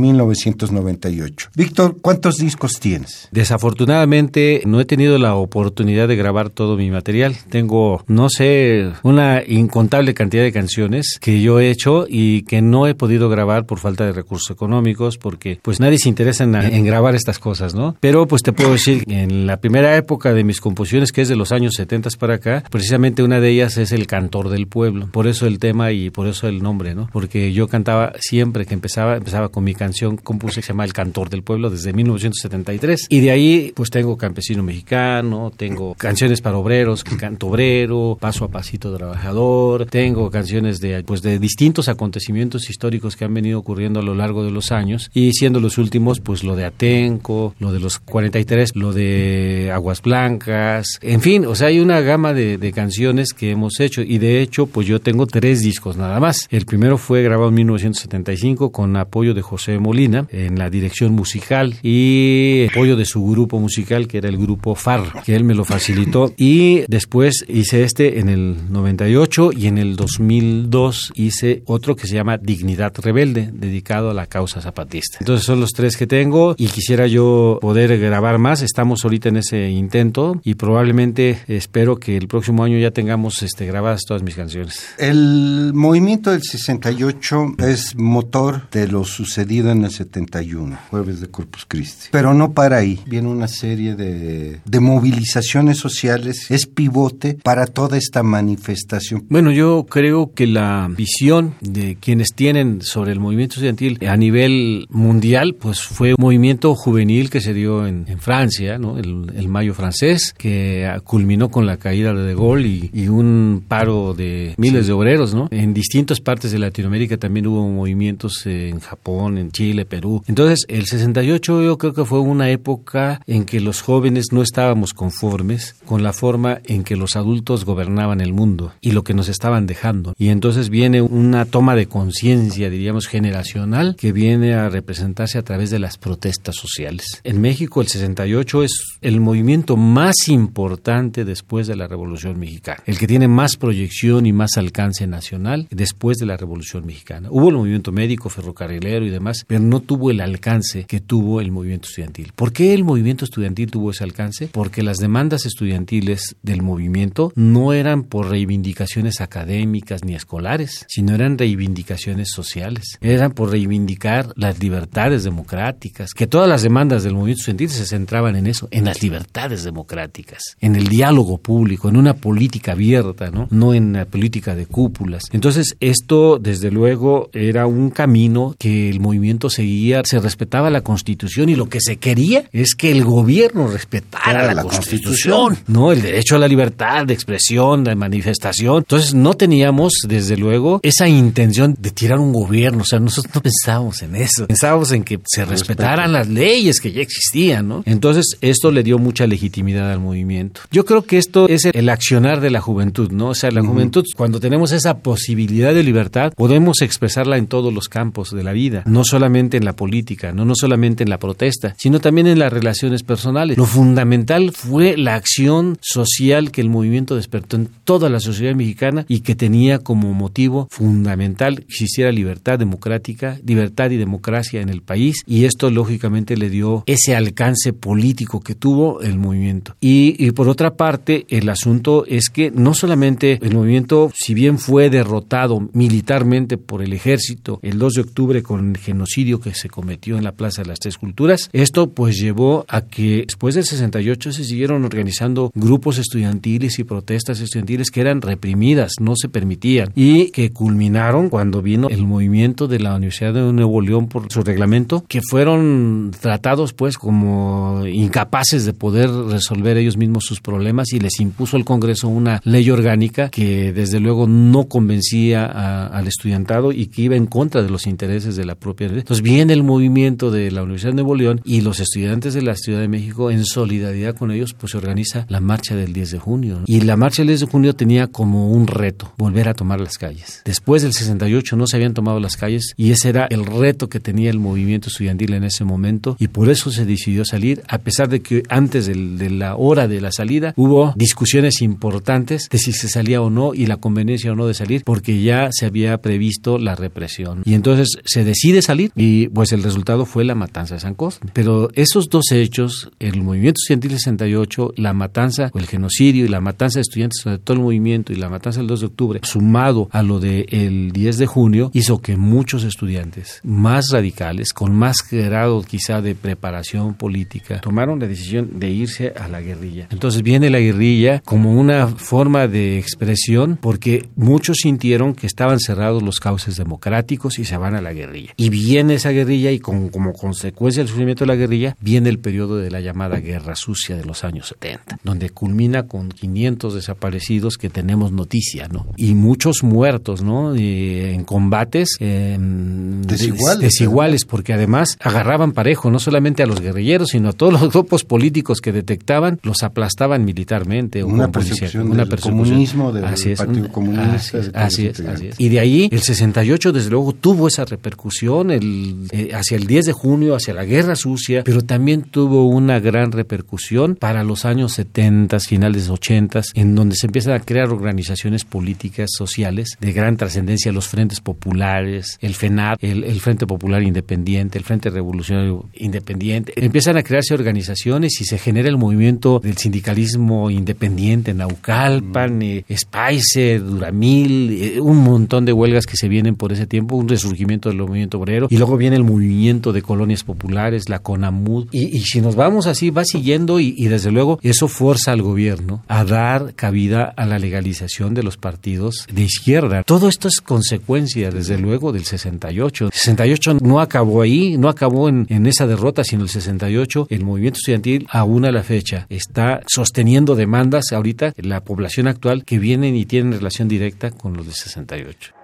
1998. 0.52 1.50
Víctor, 1.56 1.98
¿cuántos 2.02 2.38
discos 2.38 2.80
tienes? 2.80 3.30
Desafortunadamente 3.32 4.62
no 4.66 4.80
he 4.80 4.86
tenido 4.86 5.18
la 5.18 5.36
oportunidad 5.36 6.08
de 6.08 6.16
grabar 6.16 6.50
todo 6.50 6.78
mi 6.78 6.92
material. 6.92 7.36
Tengo, 7.50 8.04
no 8.08 8.30
sé, 8.30 8.92
una 9.04 9.42
incontable 9.46 10.14
cantidad 10.14 10.44
de 10.44 10.52
canciones 10.52 11.18
que 11.22 11.42
yo 11.42 11.60
he 11.60 11.70
hecho 11.70 12.06
y 12.08 12.44
que 12.44 12.62
no 12.62 12.88
he 12.88 12.96
podido 12.96 13.30
grabar 13.30 13.66
por 13.66 13.80
falta 13.80 14.06
de 14.06 14.12
recursos 14.12 14.52
económicos 14.52 15.18
porque 15.18 15.60
pues 15.62 15.80
nadie 15.80 15.98
se 15.98 16.10
interesa 16.10 16.44
en, 16.44 16.56
en 16.56 16.86
grabar 16.86 17.16
estas 17.16 17.40
cosas, 17.40 17.74
¿no? 17.74 17.96
Pero 18.00 18.28
pues 18.28 18.42
te 18.42 18.54
puedo 18.54 18.74
decir, 18.74 19.04
en 19.08 19.48
la 19.48 19.58
primera 19.58 19.96
época 19.96 20.34
de 20.34 20.44
mis 20.44 20.60
composiciones, 20.60 21.12
que 21.12 21.22
es 21.22 21.30
de 21.30 21.36
los 21.36 21.52
años 21.52 21.74
70 21.76 22.02
para 22.18 22.36
acá, 22.36 22.64
precisamente 22.70 23.24
una 23.24 23.40
de 23.40 23.50
ellas 23.50 23.78
es 23.78 23.92
El 23.92 24.08
Cantor 24.08 24.50
del 24.50 24.68
Pueblo. 24.68 25.08
Por 25.12 25.28
eso 25.28 25.48
el 25.48 25.60
tema 25.60 25.92
y 25.92 26.10
por 26.10 26.28
eso 26.28 26.48
el 26.48 26.62
nombre, 26.64 26.96
¿no? 26.96 27.10
Porque 27.12 27.54
yo 27.54 27.68
cantaba 27.68 28.14
siempre 28.20 28.66
que 28.66 28.74
empezaba, 28.74 29.18
empezaba 29.18 29.50
con 29.50 29.64
mi 29.64 29.76
canción 29.76 30.18
compuse 30.42 30.62
se 30.62 30.70
llama 30.70 30.86
El 30.86 30.94
Cantor 30.94 31.30
del 31.30 31.44
Pueblo 31.44 31.70
desde 31.70 31.94
1973. 31.94 33.08
Y 33.10 33.20
de 33.20 33.32
ahí 33.32 33.72
pues 33.76 33.90
tengo 33.90 34.18
Campesino 34.18 34.64
Mexicano, 34.64 35.52
tengo 35.56 35.94
canciones 35.94 36.42
para 36.42 36.58
obreros, 36.58 37.04
Canto 37.04 37.48
Obrero, 37.48 38.18
Paso 38.20 38.46
a 38.46 38.48
Pasito 38.50 38.96
Trabajador, 38.96 39.86
tengo 39.86 40.32
canciones 40.32 40.80
de 40.80 41.04
pues 41.04 41.22
de 41.22 41.38
distintos 41.38 41.90
acontecimientos 41.90 42.70
históricos 42.70 43.16
que 43.16 43.26
han 43.26 43.34
venido 43.34 43.60
ocurriendo 43.60 44.00
a 44.00 44.04
lo 44.04 44.16
largo 44.16 44.44
de 44.44 44.52
los 44.52 44.72
años 44.72 45.12
y 45.14 45.32
siendo 45.34 45.60
los 45.60 45.78
últimos 45.78 46.20
pues 46.20 46.44
lo 46.44 46.56
de 46.56 46.66
Atenco, 46.66 47.54
lo 47.60 47.72
de 47.72 47.80
los 47.80 48.00
43, 48.00 48.76
lo 48.76 48.94
de 48.94 49.72
Aguas 49.74 50.02
Blancas, 50.02 51.00
en 51.02 51.22
fin, 51.22 51.46
o 51.46 51.56
sea, 51.56 51.68
hay 51.68 51.80
una 51.80 52.02
gama 52.02 52.34
de, 52.34 52.72
canciones 52.72 53.34
que 53.34 53.52
hemos 53.52 53.82
hecho 53.82 54.02
y 54.02 54.18
de 54.18 54.42
hecho 54.42 54.66
pues 54.66 54.88
yo 54.88 55.02
tengo 55.02 55.28
tres 55.28 55.62
discos 55.62 55.98
nada 55.98 56.20
más. 56.22 56.48
El 56.50 56.66
primero 56.66 56.98
fue 56.98 57.22
grabado 57.22 57.50
en 57.50 57.56
1975 57.56 58.72
con 58.72 58.96
apoyo 58.96 59.34
de 59.34 59.42
José 59.42 59.78
Molina 59.78 60.26
en 60.32 60.58
la 60.58 60.70
dirección 60.70 61.14
musical 61.14 61.76
y 61.84 62.68
apoyo 62.70 62.96
de 62.96 63.06
su 63.06 63.26
grupo 63.26 63.60
musical 63.60 64.08
que 64.08 64.18
era 64.18 64.30
el 64.30 64.38
grupo 64.38 64.76
FAR, 64.76 65.24
que 65.24 65.36
él 65.36 65.44
me 65.44 65.54
lo 65.54 65.66
facilitó 65.66 66.34
y 66.38 66.84
después 66.88 67.46
hice 67.48 67.84
este 67.84 68.20
en 68.20 68.30
el 68.30 68.72
98 68.72 69.52
y 69.54 69.68
en 69.68 69.78
el 69.78 69.96
2002 69.96 71.14
hice 71.16 71.64
otro 71.66 71.96
que 71.96 72.08
se 72.08 72.16
llama 72.16 72.38
Dignidad 72.38 72.94
Rebelde, 72.98 73.50
dedicado 73.52 74.10
a 74.10 74.14
la 74.14 74.28
causa 74.28 74.62
zapatista. 74.62 75.18
Entonces 75.20 75.46
son 75.46 75.60
los 75.60 75.72
tres 75.72 75.98
que 75.98 76.08
tengo 76.08 76.56
y 76.58 76.68
quisiera 76.68 77.08
yo 77.08 77.60
poder 77.62 78.00
grabar 78.00 78.38
más. 78.38 78.62
Estamos 78.62 79.04
ahorita 79.04 79.30
en 79.30 79.38
ese 79.38 79.70
intento 79.70 80.40
y 80.44 80.56
probablemente 80.56 81.40
espero 81.48 81.98
que 81.98 82.18
el 82.18 82.28
próximo 82.28 82.64
año 82.64 82.78
ya 82.78 82.92
tengamos 82.92 83.42
este, 83.44 83.66
grabadas 83.66 84.02
todas 84.08 84.24
mis 84.24 84.36
canciones. 84.36 84.86
El 84.98 85.72
movimiento 85.74 86.32
del 86.32 86.44
68 86.44 87.56
es 87.60 87.96
motor 87.96 88.70
de 88.72 88.88
lo 88.88 89.04
sucedido 89.04 89.72
en 89.72 89.86
el 89.86 89.92
71, 90.26 90.78
jueves 90.90 91.22
de 91.22 91.28
Corpus 91.28 91.66
Christi. 91.68 92.08
Pero 92.12 92.34
no 92.34 92.54
para 92.54 92.78
ahí, 92.78 93.00
viene 93.06 93.28
una 93.28 93.48
serie 93.48 93.96
de, 93.96 94.60
de 94.64 94.80
movilizaciones 94.80 95.78
sociales, 95.78 96.50
es 96.50 96.66
pivote 96.66 97.38
para 97.44 97.66
toda 97.66 97.98
esta 97.98 98.24
manifestación. 98.24 99.26
Bueno, 99.30 99.52
yo 99.52 99.86
creo 99.90 100.32
que 100.34 100.48
la 100.48 100.90
visión 100.96 101.56
de 101.62 101.98
quienes 102.00 102.30
tienen 102.36 102.82
sobre 102.82 103.12
el 103.12 103.20
movimiento 103.20 103.56
estudiantil 103.56 104.00
a 104.08 104.18
nivel 104.18 104.88
mundial, 104.90 105.56
pues 105.56 105.82
fue 105.82 106.12
un 106.12 106.18
movimiento 106.20 106.76
juvenil 106.76 107.30
que 107.30 107.42
se 107.42 107.54
dio 107.54 107.88
en, 107.88 108.06
en 108.08 108.20
Francia, 108.20 108.78
¿no? 108.78 108.98
El, 108.98 109.32
el, 109.36 109.48
Mayo 109.52 109.74
francés, 109.74 110.34
que 110.38 110.90
culminó 111.04 111.50
con 111.50 111.66
la 111.66 111.78
caída 111.78 112.14
de 112.14 112.24
De 112.24 112.36
Gaulle 112.36 112.68
y, 112.68 112.90
y 112.94 113.08
un 113.10 113.64
paro 113.68 114.14
de 114.14 114.54
miles 114.58 114.84
sí. 114.84 114.88
de 114.88 114.94
obreros, 114.94 115.34
¿no? 115.34 115.50
En 115.52 115.74
distintas 115.74 116.22
partes 116.22 116.52
de 116.52 116.60
Latinoamérica 116.60 117.18
también 117.18 117.48
hubo 117.48 117.68
movimientos 117.68 118.46
en 118.46 118.80
Japón, 118.80 119.38
en 119.38 119.52
Chile, 119.52 119.86
Perú. 119.86 120.11
Entonces, 120.28 120.66
el 120.68 120.86
68 120.86 121.62
yo 121.62 121.78
creo 121.78 121.94
que 121.94 122.06
fue 122.06 122.20
una 122.20 122.50
época 122.50 123.22
en 123.28 123.46
que 123.46 123.60
los 123.60 123.82
jóvenes 123.82 124.32
no 124.32 124.42
estábamos 124.42 124.94
conformes 124.94 125.76
con 125.86 126.04
la 126.04 126.14
forma 126.14 126.60
en 126.66 126.84
que 126.84 126.96
los 126.96 127.16
adultos 127.16 127.66
gobernaban 127.66 128.22
el 128.22 128.34
mundo 128.34 128.74
y 128.82 128.92
lo 128.92 129.04
que 129.04 129.14
nos 129.14 129.30
estaban 129.30 129.68
dejando. 129.68 130.14
Y 130.18 130.30
entonces 130.30 130.70
viene 130.70 131.02
una 131.02 131.46
toma 131.46 131.76
de 131.76 131.88
conciencia, 131.88 132.70
diríamos, 132.70 133.08
generacional 133.08 133.96
que 133.98 134.12
viene 134.12 134.54
a 134.54 134.70
representarse 134.70 135.38
a 135.38 135.44
través 135.44 135.70
de 135.70 135.80
las 135.80 135.98
protestas 135.98 136.56
sociales. 136.56 137.22
En 137.24 137.42
México 137.42 137.82
el 137.82 137.88
68 137.88 138.64
es 138.64 138.98
el 139.02 139.20
movimiento 139.20 139.78
más 139.78 140.28
importante 140.28 141.26
después 141.26 141.68
de 141.68 141.76
la 141.76 141.88
Revolución 141.88 142.40
Mexicana, 142.40 142.82
el 142.86 142.98
que 142.98 143.08
tiene 143.08 143.28
más 143.28 143.58
proyección 143.58 144.26
y 144.26 144.34
más 144.34 144.58
alcance 144.58 145.08
nacional 145.08 145.68
después 145.70 146.18
de 146.18 146.26
la 146.26 146.38
Revolución 146.38 146.86
Mexicana. 146.86 147.30
Hubo 147.32 147.50
el 147.50 147.56
movimiento 147.56 147.92
médico, 147.92 148.30
ferrocarrilero 148.30 149.06
y 149.06 149.10
demás, 149.10 149.44
pero 149.48 149.60
no 149.60 149.80
tuvo 149.80 150.01
el 150.10 150.22
alcance 150.22 150.86
que 150.86 151.00
tuvo 151.00 151.42
el 151.42 151.52
movimiento 151.52 151.88
estudiantil. 151.88 152.32
¿Por 152.36 152.54
qué 152.54 152.74
el 152.74 152.84
movimiento 152.84 153.26
estudiantil 153.26 153.70
tuvo 153.70 153.92
ese 153.92 154.04
alcance? 154.04 154.48
Porque 154.48 154.82
las 154.82 154.98
demandas 154.98 155.46
estudiantiles 155.46 156.36
del 156.42 156.62
movimiento 156.62 157.32
no 157.36 157.74
eran 157.74 158.04
por 158.04 158.30
reivindicaciones 158.30 159.22
académicas 159.22 160.04
ni 160.04 160.16
escolares, 160.16 160.86
sino 160.88 161.14
eran 161.14 161.38
reivindicaciones 161.38 162.30
sociales. 162.34 162.98
Eran 163.02 163.32
por 163.34 163.52
reivindicar 163.52 164.34
las 164.36 164.60
libertades 164.60 165.24
democráticas, 165.24 166.14
que 166.14 166.28
todas 166.28 166.50
las 166.50 166.62
demandas 166.64 167.04
del 167.04 167.14
movimiento 167.14 167.42
estudiantil 167.42 167.70
se 167.70 167.86
centraban 167.86 168.36
en 168.36 168.48
eso, 168.48 168.68
en 168.72 168.86
las 168.86 169.04
libertades 169.04 169.64
democráticas, 169.64 170.56
en 170.60 170.76
el 170.76 170.88
diálogo 170.88 171.38
público, 171.38 171.90
en 171.90 171.98
una 171.98 172.14
política 172.14 172.72
abierta, 172.72 173.32
¿no? 173.32 173.48
No 173.52 173.74
en 173.74 173.94
la 173.94 174.06
política 174.06 174.56
de 174.56 174.66
cúpulas. 174.66 175.24
Entonces, 175.32 175.76
esto, 175.80 176.40
desde 176.40 176.72
luego, 176.72 177.30
era 177.34 177.66
un 177.66 177.90
camino 177.90 178.56
que 178.58 178.90
el 178.90 179.00
movimiento 179.00 179.50
seguía, 179.50 179.91
se 180.04 180.20
respetaba 180.20 180.70
la 180.70 180.82
Constitución 180.82 181.50
y 181.50 181.56
lo 181.56 181.70
que 181.70 181.80
se 181.82 181.98
quería 181.98 182.46
es 182.52 182.76
que 182.76 182.92
el 182.92 183.04
gobierno 183.04 183.68
respetara 183.68 184.48
la, 184.48 184.54
la 184.54 184.64
Constitución, 184.64 185.56
Constitución, 185.56 185.58
¿no? 185.68 185.92
El 185.92 186.02
derecho 186.02 186.36
a 186.36 186.40
la 186.40 186.48
libertad 186.48 187.06
de 187.06 187.14
expresión, 187.14 187.84
de 187.84 187.96
manifestación. 187.96 188.78
Entonces, 188.78 189.14
no 189.14 189.34
teníamos, 189.34 189.94
desde 190.08 190.38
luego, 190.38 190.80
esa 190.84 191.08
intención 191.08 191.76
de 191.80 191.92
tirar 191.92 192.20
un 192.20 192.34
gobierno. 192.34 192.82
O 192.82 192.86
sea, 192.86 193.00
nosotros 193.00 193.34
no 193.36 193.42
pensábamos 193.42 194.02
en 194.02 194.16
eso. 194.16 194.48
Pensábamos 194.48 194.92
en 194.92 195.04
que 195.04 195.20
se 195.26 195.46
respetaran 195.46 196.12
las 196.12 196.28
leyes 196.28 196.80
que 196.80 196.92
ya 196.92 197.02
existían, 197.02 197.68
¿no? 197.68 197.84
Entonces, 197.86 198.38
esto 198.42 198.72
le 198.72 198.84
dio 198.84 198.98
mucha 198.98 199.28
legitimidad 199.28 199.92
al 199.92 200.00
movimiento. 200.00 200.62
Yo 200.72 200.86
creo 200.86 201.04
que 201.04 201.18
esto 201.18 201.48
es 201.48 201.66
el 201.66 201.90
accionar 201.90 202.42
de 202.42 202.50
la 202.50 202.62
juventud, 202.62 203.12
¿no? 203.12 203.30
O 203.30 203.36
sea, 203.36 203.52
la 203.52 203.62
uh 203.62 203.66
-huh. 203.66 203.68
juventud, 203.68 204.06
cuando 204.16 204.40
tenemos 204.40 204.72
esa 204.72 205.00
posibilidad 205.00 205.74
de 205.74 205.84
libertad, 205.84 206.34
podemos 206.36 206.82
expresarla 206.82 207.38
en 207.38 207.48
todos 207.48 207.74
los 207.74 207.88
campos 207.90 208.32
de 208.32 208.44
la 208.44 208.54
vida, 208.54 208.84
no 208.86 209.04
solamente 209.04 209.58
en 209.58 209.66
la 209.66 209.71
política, 209.76 210.32
no, 210.32 210.46
no 210.46 210.56
solamente 210.56 211.04
en 211.04 211.10
la 211.10 211.20
protesta, 211.20 211.76
sino 211.78 212.00
también 212.00 212.28
en 212.28 212.40
las 212.40 212.52
relaciones 212.52 213.04
personales. 213.04 213.58
Lo 213.58 213.66
fundamental 213.66 214.52
fue 214.52 214.98
la 214.98 215.16
acción 215.16 215.78
social 215.82 216.52
que 216.52 216.62
el 216.62 216.70
movimiento 216.70 217.16
despertó 217.16 217.56
en 217.56 217.70
toda 217.84 218.10
la 218.10 218.20
sociedad 218.20 218.56
mexicana 218.56 219.06
y 219.08 219.22
que 219.22 219.36
tenía 219.36 219.80
como 219.80 220.14
motivo 220.14 220.68
fundamental 220.72 221.58
que 221.58 221.66
existiera 221.66 222.12
libertad 222.12 222.60
democrática, 222.60 223.40
libertad 223.46 223.92
y 223.92 223.98
democracia 223.98 224.62
en 224.62 224.70
el 224.70 224.82
país 224.82 225.24
y 225.26 225.46
esto 225.46 225.70
lógicamente 225.70 226.38
le 226.38 226.50
dio 226.50 226.84
ese 226.86 227.16
alcance 227.16 227.74
político 227.74 228.42
que 228.42 228.56
tuvo 228.56 229.02
el 229.02 229.18
movimiento. 229.18 229.76
Y, 229.80 230.32
por 230.32 230.48
otra 230.48 230.76
parte, 230.76 231.26
el 231.30 231.50
asunto 231.50 232.06
es 232.06 232.30
que 232.30 232.52
no 232.52 232.74
solamente 232.74 233.40
el 233.42 233.54
movimiento, 233.54 234.12
si 234.16 234.34
bien 234.34 234.60
fue 234.60 234.90
derrotado 234.90 235.70
militarmente 235.74 236.58
por 236.58 236.82
el 236.82 236.94
ejército 236.94 237.60
el 237.62 237.78
2 237.78 237.94
de 237.94 238.02
octubre 238.02 238.44
con 238.44 238.72
el 238.72 238.78
genocidio 238.78 239.40
que 239.40 239.54
se 239.62 239.70
cometió 239.70 240.18
en 240.18 240.24
la 240.24 240.34
Plaza 240.34 240.62
de 240.62 240.68
las 240.68 240.80
Tres 240.80 240.98
Culturas, 240.98 241.50
esto 241.54 241.90
pues 241.92 242.20
llevó 242.20 242.66
a 242.68 242.82
que 242.82 243.24
después 243.28 243.56
del 243.56 243.64
68 243.64 244.32
se 244.32 244.44
siguieron 244.44 244.84
organizando 244.84 245.52
grupos 245.56 245.98
estudiantiles 245.98 246.80
y 246.80 246.84
protestas 246.84 247.40
estudiantiles 247.40 247.92
que 247.92 248.02
eran 248.02 248.22
reprimidas, 248.22 248.94
no 249.00 249.16
se 249.16 249.30
permitían 249.30 249.92
y 249.96 250.32
que 250.32 250.52
culminaron 250.52 251.30
cuando 251.30 251.62
vino 251.62 251.90
el 251.90 252.06
movimiento 252.06 252.68
de 252.68 252.80
la 252.80 252.96
Universidad 252.96 253.34
de 253.34 253.54
Nuevo 253.54 253.82
León 253.82 254.08
por 254.08 254.32
su 254.32 254.42
reglamento, 254.42 255.04
que 255.08 255.22
fueron 255.22 256.12
tratados 256.20 256.74
pues 256.74 256.98
como 256.98 257.86
incapaces 257.86 258.66
de 258.66 258.74
poder 258.74 259.10
resolver 259.12 259.78
ellos 259.78 259.98
mismos 259.98 260.26
sus 260.26 260.42
problemas 260.42 260.92
y 260.94 261.00
les 261.00 261.20
impuso 261.20 261.58
el 261.58 261.66
Congreso 261.66 262.08
una 262.08 262.42
ley 262.44 262.70
orgánica 262.70 263.30
que 263.30 263.74
desde 263.74 264.00
luego 264.00 264.28
no 264.28 264.66
convencía 264.66 265.46
a, 265.46 265.88
al 265.88 266.08
estudiantado 266.08 266.72
y 266.72 266.88
que 266.88 267.04
iba 267.04 267.16
en 267.16 267.28
contra 267.28 267.62
de 267.62 267.70
los 267.70 267.88
intereses 267.88 268.36
de 268.36 268.46
la 268.46 268.56
propia. 268.56 268.88
Entonces 268.88 269.22
viene 269.22 269.51
el 269.52 269.64
movimiento 269.64 270.32
de 270.32 270.52
la 270.52 270.64
Universidad 270.64 270.92
de 270.92 270.96
Nuevo 270.96 271.16
León 271.16 271.42
y 271.44 271.62
los 271.62 271.80
estudiantes 271.80 272.34
de 272.34 272.42
la 272.42 272.56
Ciudad 272.56 272.80
de 272.80 272.88
México 272.88 273.32
en 273.32 273.46
solidaridad 273.46 274.16
con 274.16 274.32
ellos 274.32 274.54
pues 274.54 274.72
se 274.72 274.78
organiza 274.78 275.26
la 275.30 275.40
marcha 275.40 275.76
del 275.76 275.94
10 275.94 276.12
de 276.12 276.20
junio 276.20 276.60
¿no? 276.60 276.64
y 276.68 276.82
la 276.82 276.96
marcha 276.96 277.22
del 277.22 277.28
10 277.28 277.42
de 277.42 277.46
junio 277.48 277.76
tenía 277.76 278.08
como 278.08 278.52
un 278.52 278.68
reto 278.68 279.14
volver 279.18 279.50
a 279.50 279.54
tomar 279.54 279.82
las 279.82 279.98
calles. 279.98 280.42
Después 280.46 280.84
del 280.84 280.94
68 280.94 281.56
no 281.56 281.68
se 281.68 281.76
habían 281.76 281.94
tomado 281.94 282.20
las 282.20 282.38
calles 282.38 282.74
y 282.78 282.92
ese 282.92 283.10
era 283.10 283.28
el 283.30 283.46
reto 283.46 283.90
que 283.90 284.00
tenía 284.00 284.30
el 284.30 284.40
movimiento 284.40 284.90
estudiantil 284.90 285.34
en 285.34 285.44
ese 285.44 285.64
momento 285.64 286.16
y 286.20 286.28
por 286.28 286.50
eso 286.50 286.72
se 286.72 286.86
decidió 286.86 287.26
salir 287.26 287.64
a 287.68 287.80
pesar 287.80 288.10
de 288.10 288.22
que 288.22 288.44
antes 288.50 288.86
del, 288.86 289.18
de 289.18 289.30
la 289.30 289.56
hora 289.56 289.88
de 289.88 290.02
la 290.02 290.12
salida 290.12 290.54
hubo 290.56 290.94
discusiones 290.96 291.62
importantes 291.62 292.48
de 292.50 292.58
si 292.58 292.72
se 292.72 292.90
salía 292.90 293.22
o 293.22 293.30
no 293.30 293.54
y 293.54 293.66
la 293.66 293.78
conveniencia 293.78 294.32
o 294.32 294.36
no 294.36 294.48
de 294.48 294.54
salir 294.54 294.84
porque 294.86 295.22
ya 295.22 295.50
se 295.52 295.66
había 295.66 295.98
previsto 296.00 296.58
la 296.58 296.76
represión 296.76 297.42
y 297.46 297.54
entonces 297.54 297.90
se 298.06 298.24
decide 298.24 298.62
salir 298.62 298.92
y 298.96 299.28
pues 299.42 299.54
el 299.54 299.64
resultado 299.64 300.06
fue 300.06 300.24
la 300.24 300.36
matanza 300.36 300.76
de 300.76 300.82
San 300.82 300.94
Cosme 300.94 301.32
pero 301.34 301.70
esos 301.74 302.10
dos 302.10 302.26
hechos 302.32 302.92
el 303.00 303.24
movimiento 303.24 303.58
estudiantil 303.60 303.94
68 303.94 304.74
la 304.76 304.94
matanza 304.94 305.50
o 305.52 305.58
el 305.58 305.66
genocidio 305.66 306.26
y 306.26 306.28
la 306.28 306.42
matanza 306.42 306.78
de 306.78 306.82
estudiantes 306.82 307.24
de 307.26 307.40
todo 307.40 307.58
el 307.58 307.64
movimiento 307.64 308.14
y 308.14 308.18
la 308.18 308.30
matanza 308.30 308.60
del 308.60 308.68
2 308.68 308.80
de 308.82 308.86
octubre 308.86 309.20
sumado 309.24 309.90
a 309.92 310.04
lo 310.04 310.20
del 310.20 310.46
de 310.46 310.92
10 310.94 311.18
de 311.18 311.26
junio 311.26 311.72
hizo 311.74 312.04
que 312.04 312.18
muchos 312.18 312.64
estudiantes 312.64 313.42
más 313.44 313.88
radicales 313.92 314.54
con 314.54 314.76
más 314.76 314.98
grado 315.10 315.64
quizá 315.64 316.04
de 316.04 316.14
preparación 316.14 316.94
política 316.94 317.62
tomaron 317.62 318.00
la 318.00 318.06
decisión 318.06 318.60
de 318.60 318.70
irse 318.70 319.12
a 319.20 319.28
la 319.28 319.42
guerrilla 319.42 319.88
entonces 319.90 320.22
viene 320.22 320.52
la 320.52 320.60
guerrilla 320.60 321.24
como 321.26 321.60
una 321.60 321.88
forma 321.88 322.48
de 322.48 322.78
expresión 322.78 323.58
porque 323.60 324.08
muchos 324.16 324.58
sintieron 324.58 325.16
que 325.16 325.26
estaban 325.26 325.60
cerrados 325.60 326.04
los 326.04 326.20
cauces 326.20 326.58
democráticos 326.58 327.40
y 327.40 327.46
se 327.46 327.58
van 327.58 327.74
a 327.74 327.82
la 327.82 327.92
guerrilla. 327.92 328.36
Y 328.38 328.50
viene 328.50 328.94
esa 328.94 329.10
guerrilla 329.10 329.31
y 329.32 329.60
con, 329.60 329.90
como 329.90 330.14
consecuencia 330.14 330.82
del 330.82 330.90
sufrimiento 330.90 331.24
de 331.24 331.28
la 331.28 331.36
guerrilla 331.36 331.76
viene 331.80 332.10
el 332.10 332.20
periodo 332.20 332.58
de 332.58 332.70
la 332.70 332.82
llamada 332.82 333.20
Guerra 333.20 333.56
Sucia 333.56 333.96
de 333.96 334.06
los 334.06 334.24
años 334.24 334.48
70, 334.48 335.00
donde 335.04 335.30
culmina 335.30 335.88
con 335.88 336.10
500 336.10 336.76
desaparecidos 336.76 337.58
que 337.58 337.70
tenemos 337.70 338.12
noticia, 338.12 338.68
¿no? 338.68 338.88
Y 338.98 339.14
muchos 339.14 339.64
muertos, 339.64 340.22
¿no? 340.22 340.56
Y 340.56 341.00
en 341.14 341.24
combates 341.24 341.96
eh, 342.00 342.38
desiguales, 342.40 343.60
desiguales, 343.60 344.26
porque 344.26 344.54
además 344.54 344.98
agarraban 345.00 345.54
parejo 345.54 345.90
no 345.90 346.00
solamente 346.00 346.44
a 346.44 346.46
los 346.46 346.60
guerrilleros, 346.60 347.10
sino 347.10 347.30
a 347.30 347.34
todos 347.34 347.54
los 347.54 347.72
grupos 347.72 348.04
políticos 348.04 348.62
que 348.62 348.72
detectaban, 348.72 349.40
los 349.44 349.64
aplastaban 349.64 350.26
militarmente. 350.26 351.04
Una 351.04 351.26
o 351.26 351.32
persecución, 351.32 351.90
una 351.90 352.06
persecución. 352.06 352.50
comunismo, 352.50 352.92
del 352.92 353.06
así 353.06 353.32
es, 353.32 353.38
Partido 353.38 353.66
una, 353.66 353.74
Comunista. 353.74 354.16
Así 354.16 354.38
es, 354.38 354.52
así 354.54 354.88
es, 354.88 355.00
así 355.00 355.28
es, 355.28 355.40
Y 355.40 355.50
de 355.50 355.60
ahí 355.60 355.90
el 355.92 356.02
68 356.02 356.72
desde 356.72 356.90
luego 356.90 357.14
tuvo 357.14 357.48
esa 357.48 357.66
repercusión, 357.66 358.52
el 358.52 359.08
eh, 359.22 359.34
hacia 359.34 359.58
el 359.58 359.68
10 359.68 359.86
de 359.86 359.94
junio, 359.94 360.36
hacia 360.36 360.54
la 360.54 360.66
Guerra 360.66 360.96
Sucia, 360.96 361.44
pero 361.44 361.62
también 361.62 362.04
tuvo 362.04 362.48
una 362.48 362.80
gran 362.80 363.12
repercusión 363.12 363.96
para 363.96 364.24
los 364.24 364.46
años 364.46 364.74
70, 364.74 365.40
finales 365.40 365.90
80, 365.90 366.42
en 366.56 366.76
donde 366.76 366.96
se 366.96 367.08
empiezan 367.08 367.34
a 367.34 367.40
crear 367.40 367.70
organizaciones 367.70 368.46
políticas, 368.46 369.10
sociales 369.16 369.78
de 369.80 369.94
gran 369.94 370.18
trascendencia, 370.18 370.72
los 370.72 370.88
frentes 370.88 371.20
populares, 371.20 372.18
el 372.22 372.36
FENAP, 372.36 372.84
el, 372.84 373.04
el 373.04 373.20
Frente 373.20 373.46
Popular 373.48 373.84
Independiente, 373.84 374.58
el 374.58 374.64
Frente 374.64 374.90
Revolucionario 374.90 375.66
Independiente. 375.74 376.54
Empiezan 376.56 376.98
a 376.98 377.04
crearse 377.04 377.34
organizaciones 377.34 378.20
y 378.22 378.26
se 378.26 378.38
genera 378.38 378.70
el 378.70 378.78
movimiento 378.78 379.40
del 379.40 379.58
sindicalismo 379.58 380.50
independiente, 380.50 381.34
Naucalpan, 381.34 382.38
mm. 382.38 382.42
eh, 382.42 382.66
Spicer, 382.76 383.64
Duramil, 383.64 384.52
eh, 384.62 384.82
un 384.82 384.98
montón 384.98 385.46
de 385.46 385.54
huelgas 385.54 385.86
que 385.86 385.98
se 385.98 386.08
vienen 386.08 386.36
por 386.36 386.52
ese 386.52 386.68
tiempo, 386.68 386.96
un 386.96 387.08
resurgimiento 387.08 387.70
del 387.70 387.80
movimiento 387.80 388.20
obrero, 388.20 388.48
y 388.50 388.58
luego 388.58 388.78
viene 388.78 388.96
el 388.96 389.04
movimiento 389.12 389.74
de 389.74 389.82
colonias 389.82 390.24
populares, 390.24 390.90
la 390.90 391.00
CONAMUD, 391.00 391.68
y, 391.72 392.00
si 392.02 392.22
nos 392.22 392.36
vamos 392.36 392.68
así, 392.68 392.90
va 392.90 393.06
siguiendo 393.06 393.60
y, 393.60 393.74
desde 393.88 394.12
luego 394.12 394.40
eso 394.42 394.68
fuerza 394.68 395.12
al 395.12 395.22
gobierno 395.22 395.84
a 395.88 396.04
dar 396.06 396.54
cabida 396.56 397.14
a 397.16 397.26
la 397.26 397.40
legalización 397.40 398.14
de 398.14 398.24
los 398.24 398.38
partidos 398.38 399.06
de 399.12 399.24
izquierda. 399.24 399.84
Todo 399.84 400.08
esto 400.08 400.28
es 400.28 400.40
consecuencia, 400.40 401.30
desde 401.32 401.58
luego, 401.58 401.92
del 401.92 402.06
68. 402.06 402.86
El 402.86 402.92
68 402.92 403.58
no 403.62 403.80
acabó 403.80 404.22
ahí, 404.22 404.58
no 404.58 404.70
acabó 404.70 405.10
en, 405.10 405.26
en 405.30 405.46
esa 405.46 405.68
derrota, 405.68 406.04
sino 406.04 406.24
el 406.24 406.30
68, 406.30 407.08
el 407.10 407.26
movimiento 407.26 407.58
estudiantil 407.58 408.08
aún 408.10 408.46
a 408.46 408.52
la 408.52 408.64
fecha 408.64 409.08
está 409.10 409.62
sosteniendo 409.68 410.36
demandas 410.36 410.92
ahorita 410.92 411.34
la 411.38 411.62
población 411.62 412.08
actual 412.08 412.46
que 412.46 412.60
vienen 412.60 412.96
y 412.96 413.06
tienen 413.06 413.34
relación 413.34 413.68
directa 413.68 414.12
con 414.12 414.36
los 414.38 414.46
de 414.46 414.54
68. 414.54 415.41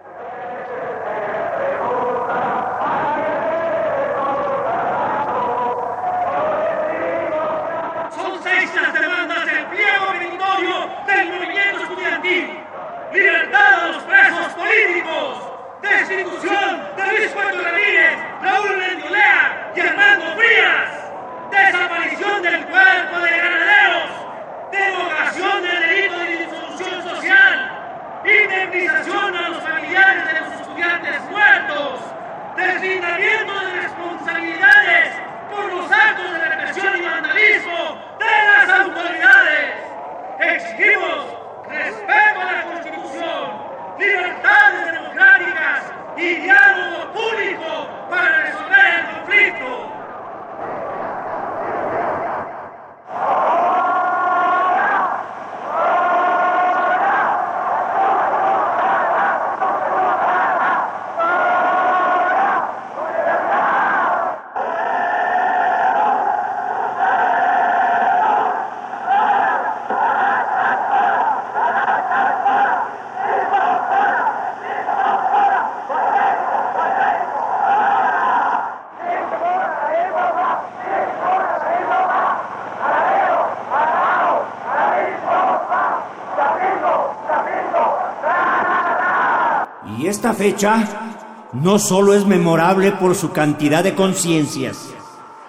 Esta 90.17 90.33
fecha 90.33 91.51
no 91.53 91.77
solo 91.77 92.15
es 92.15 92.25
memorable 92.25 92.91
por 92.93 93.13
su 93.13 93.31
cantidad 93.31 93.83
de 93.83 93.93
conciencias, 93.93 94.89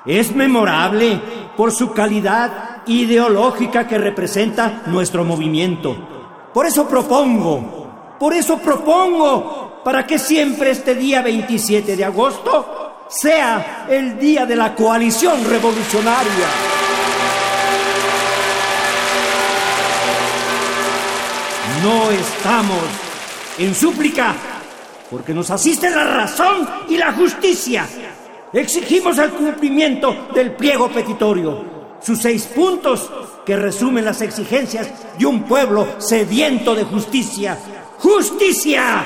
es 0.05 0.35
memorable 0.37 1.19
por 1.57 1.73
su 1.73 1.95
calidad 1.95 2.83
ideológica 2.85 3.89
que 3.89 3.97
representa 3.97 4.83
nuestro 4.85 5.25
movimiento. 5.25 5.97
Por 6.53 6.67
eso 6.67 6.87
propongo, 6.87 8.17
por 8.21 8.35
eso 8.35 8.59
propongo, 8.59 9.81
para 9.83 10.07
que 10.07 10.19
siempre 10.19 10.73
este 10.73 10.95
día 10.95 11.23
27 11.23 11.97
de 11.97 12.05
agosto 12.05 13.07
sea 13.09 13.87
el 13.89 14.19
día 14.19 14.45
de 14.45 14.55
la 14.55 14.75
coalición 14.75 15.49
revolucionaria. 15.49 16.47
No 21.83 22.11
estamos 22.11 22.85
en 23.57 23.75
súplica 23.75 24.35
porque 25.11 25.35
nos 25.35 25.51
asiste 25.51 25.91
la 25.91 26.05
razón 26.05 26.69
y 26.89 26.97
la 26.97 27.13
justicia. 27.13 27.87
Exigimos 28.53 29.19
el 29.19 29.31
cumplimiento 29.31 30.29
del 30.35 30.53
pliego 30.53 30.89
petitorio, 30.89 31.65
sus 32.01 32.21
seis 32.21 32.45
puntos 32.47 33.11
que 33.45 33.57
resumen 33.57 34.05
las 34.05 34.23
exigencias 34.23 34.89
de 35.19 35.27
un 35.27 35.43
pueblo 35.43 35.87
sediento 35.99 36.75
de 36.75 36.85
justicia. 36.85 37.59
¡Justicia! 37.99 39.05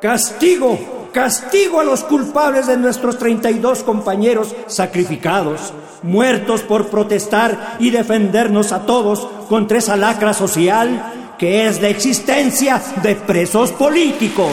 Castigo, 0.00 1.08
castigo 1.12 1.80
a 1.80 1.84
los 1.84 2.04
culpables 2.04 2.66
de 2.66 2.76
nuestros 2.76 3.18
32 3.18 3.82
compañeros 3.84 4.54
sacrificados, 4.66 5.72
muertos 6.02 6.62
por 6.62 6.88
protestar 6.88 7.76
y 7.78 7.90
defendernos 7.90 8.72
a 8.72 8.84
todos 8.84 9.26
contra 9.48 9.78
esa 9.78 9.96
lacra 9.96 10.34
social 10.34 11.23
que 11.38 11.66
es 11.66 11.80
la 11.80 11.88
existencia 11.88 12.80
de 13.02 13.14
presos 13.16 13.72
políticos. 13.72 14.52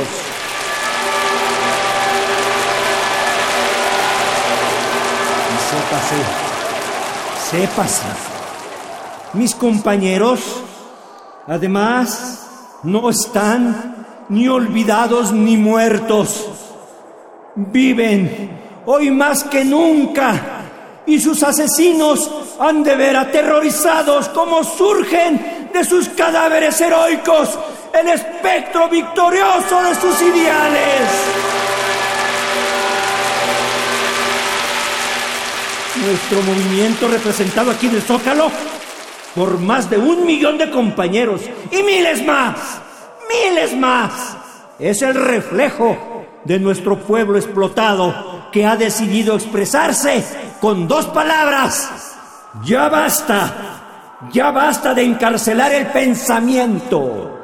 Y 5.48 5.58
sépase, 5.70 6.16
sépase, 7.50 8.08
mis 9.34 9.54
compañeros, 9.56 10.42
además, 11.48 12.48
no 12.84 13.10
están 13.10 14.06
ni 14.30 14.48
olvidados 14.48 15.32
ni 15.32 15.58
muertos. 15.58 16.48
Viven 17.56 18.60
hoy 18.86 19.12
más 19.12 19.44
que 19.44 19.66
nunca 19.66 20.61
y 21.12 21.20
sus 21.20 21.44
asesinos 21.44 22.32
han 22.58 22.84
de 22.84 22.96
ver 22.96 23.18
aterrorizados 23.18 24.30
cómo 24.30 24.64
surgen 24.64 25.68
de 25.74 25.84
sus 25.84 26.08
cadáveres 26.08 26.80
heroicos 26.80 27.50
el 27.94 28.08
espectro 28.08 28.88
victorioso 28.88 29.84
de 29.84 29.96
sus 29.96 30.22
ideales. 30.22 31.02
Nuestro 36.02 36.42
movimiento 36.44 37.10
representado 37.10 37.72
aquí 37.72 37.88
en 37.88 37.96
el 37.96 38.02
Zócalo 38.02 38.50
por 39.36 39.60
más 39.60 39.90
de 39.90 39.98
un 39.98 40.26
millón 40.26 40.58
de 40.58 40.72
compañeros 40.72 41.42
y 41.72 41.84
miles 41.84 42.26
más, 42.26 42.56
miles 43.28 43.76
más, 43.76 44.38
es 44.80 45.02
el 45.02 45.16
reflejo 45.16 46.26
de 46.46 46.58
nuestro 46.58 46.98
pueblo 47.00 47.38
explotado 47.38 48.31
que 48.52 48.66
ha 48.66 48.76
decidido 48.76 49.36
expresarse 49.36 50.24
con 50.60 50.88
dos 50.88 51.08
palabras. 51.08 52.16
Ya 52.64 52.90
basta, 52.90 53.54
ya 54.32 54.52
basta 54.52 54.94
de 54.94 55.04
encarcelar 55.04 55.72
el 55.72 55.88
pensamiento. 55.88 57.40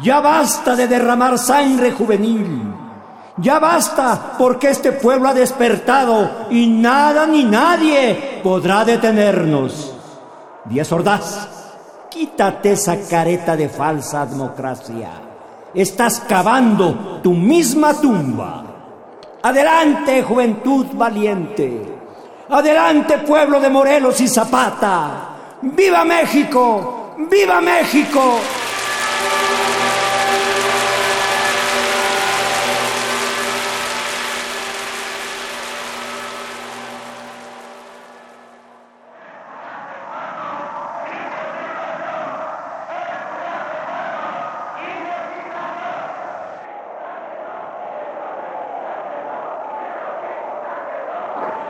Ya 0.00 0.20
basta 0.20 0.74
de 0.74 0.88
derramar 0.88 1.38
sangre 1.38 1.92
juvenil. 1.92 2.74
Ya 3.38 3.58
basta 3.58 4.36
porque 4.38 4.70
este 4.70 4.92
pueblo 4.92 5.28
ha 5.28 5.34
despertado 5.34 6.46
y 6.50 6.66
nada 6.66 7.26
ni 7.26 7.44
nadie 7.44 8.40
podrá 8.42 8.84
detenernos. 8.84 9.94
Díaz 10.64 10.92
Ordaz, 10.92 11.48
quítate 12.10 12.72
esa 12.72 13.00
careta 13.08 13.56
de 13.56 13.68
falsa 13.68 14.26
democracia. 14.26 15.10
Estás 15.74 16.20
cavando 16.20 17.20
tu 17.22 17.32
misma 17.32 17.94
tumba. 17.94 18.71
Adelante, 19.44 20.22
juventud 20.22 20.86
valiente. 20.92 21.82
Adelante 22.48 23.18
pueblo 23.18 23.58
de 23.58 23.70
Morelos 23.70 24.20
y 24.20 24.28
Zapata. 24.28 25.56
¡Viva 25.62 26.04
México! 26.04 27.14
¡Viva 27.28 27.60
México! 27.60 28.38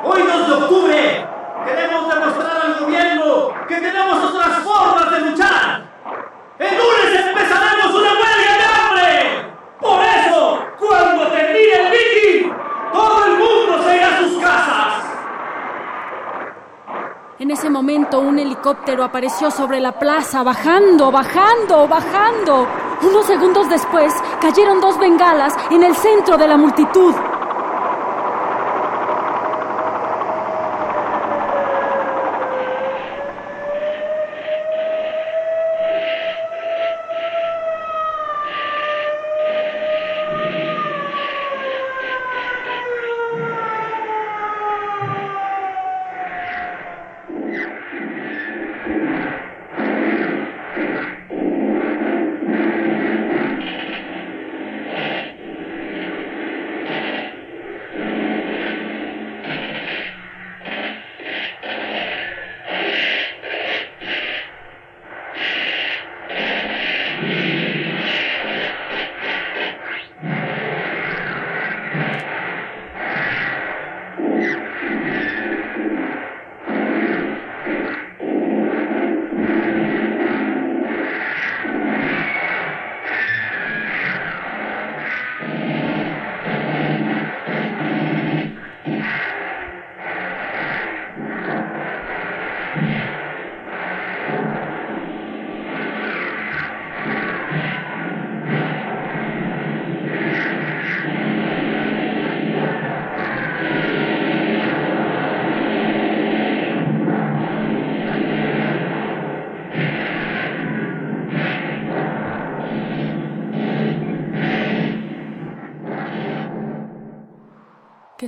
Hoy 0.04 0.20
2 0.20 0.46
de 0.48 0.52
octubre 0.54 1.26
queremos 1.64 2.12
demostrar 2.12 2.60
al 2.60 2.80
gobierno 2.80 3.54
que 3.68 3.76
tenemos 3.76 4.24
otras 4.24 4.58
formas 4.58 5.10
de 5.12 5.20
luchar. 5.30 5.82
El 6.58 6.76
lunes 6.76 7.24
empezaremos 7.24 7.94
una 7.94 8.10
huelga 8.10 8.56
de 8.58 8.64
hambre. 8.64 9.54
Por 9.78 10.02
eso, 10.02 10.66
cuando 10.80 11.28
termine 11.28 11.72
el 11.72 11.90
meeting, 11.90 12.52
todo 12.92 13.26
el 13.26 13.32
mundo 13.38 13.84
se 13.84 13.96
irá 13.96 14.08
a 14.08 14.18
sus 14.18 14.42
casas. 14.42 15.04
En 17.38 17.50
ese 17.52 17.70
momento 17.70 18.18
un 18.18 18.40
helicóptero 18.72 19.04
apareció 19.04 19.50
sobre 19.50 19.80
la 19.80 19.98
plaza, 19.98 20.42
bajando, 20.42 21.10
bajando, 21.10 21.86
bajando. 21.86 22.66
Unos 23.02 23.26
segundos 23.26 23.68
después 23.68 24.14
cayeron 24.40 24.80
dos 24.80 24.98
bengalas 24.98 25.54
en 25.70 25.82
el 25.82 25.94
centro 25.94 26.38
de 26.38 26.48
la 26.48 26.56
multitud. 26.56 27.14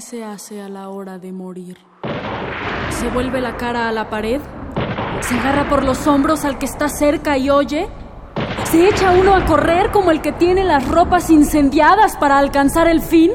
Se 0.04 0.22
hace 0.22 0.60
a 0.60 0.68
la 0.68 0.90
hora 0.90 1.18
de 1.18 1.32
morir? 1.32 1.78
¿Se 2.90 3.08
vuelve 3.08 3.40
la 3.40 3.56
cara 3.56 3.88
a 3.88 3.92
la 3.92 4.10
pared? 4.10 4.40
¿Se 5.22 5.34
agarra 5.38 5.68
por 5.70 5.82
los 5.82 6.06
hombros 6.06 6.44
al 6.44 6.58
que 6.58 6.66
está 6.66 6.90
cerca 6.90 7.38
y 7.38 7.48
oye? 7.48 7.88
¿Se 8.70 8.86
echa 8.86 9.12
uno 9.12 9.34
a 9.34 9.46
correr 9.46 9.90
como 9.92 10.10
el 10.10 10.20
que 10.20 10.32
tiene 10.32 10.62
las 10.64 10.86
ropas 10.86 11.30
incendiadas 11.30 12.16
para 12.18 12.38
alcanzar 12.38 12.86
el 12.86 13.00
fin? 13.00 13.32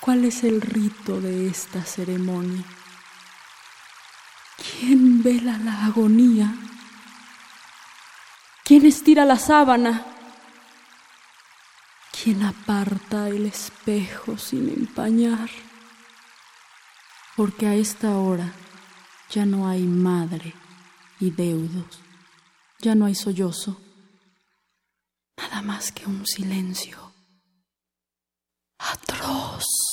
¿Cuál 0.00 0.24
es 0.24 0.44
el 0.44 0.60
rito 0.60 1.20
de 1.20 1.48
esta 1.48 1.82
ceremonia? 1.82 2.64
¿Quién 4.56 5.24
vela 5.24 5.58
la 5.58 5.86
agonía? 5.86 6.54
¿Quién 8.68 8.84
estira 8.84 9.24
la 9.24 9.38
sábana? 9.38 10.04
¿Quién 12.12 12.42
aparta 12.42 13.30
el 13.30 13.46
espejo 13.46 14.36
sin 14.36 14.68
empañar? 14.68 15.48
Porque 17.34 17.66
a 17.66 17.74
esta 17.74 18.18
hora 18.18 18.52
ya 19.30 19.46
no 19.46 19.66
hay 19.66 19.84
madre 19.84 20.52
y 21.18 21.30
deudos, 21.30 21.98
ya 22.78 22.94
no 22.94 23.06
hay 23.06 23.14
sollozo, 23.14 23.80
nada 25.38 25.62
más 25.62 25.90
que 25.90 26.04
un 26.04 26.26
silencio 26.26 27.14
atroz. 28.76 29.87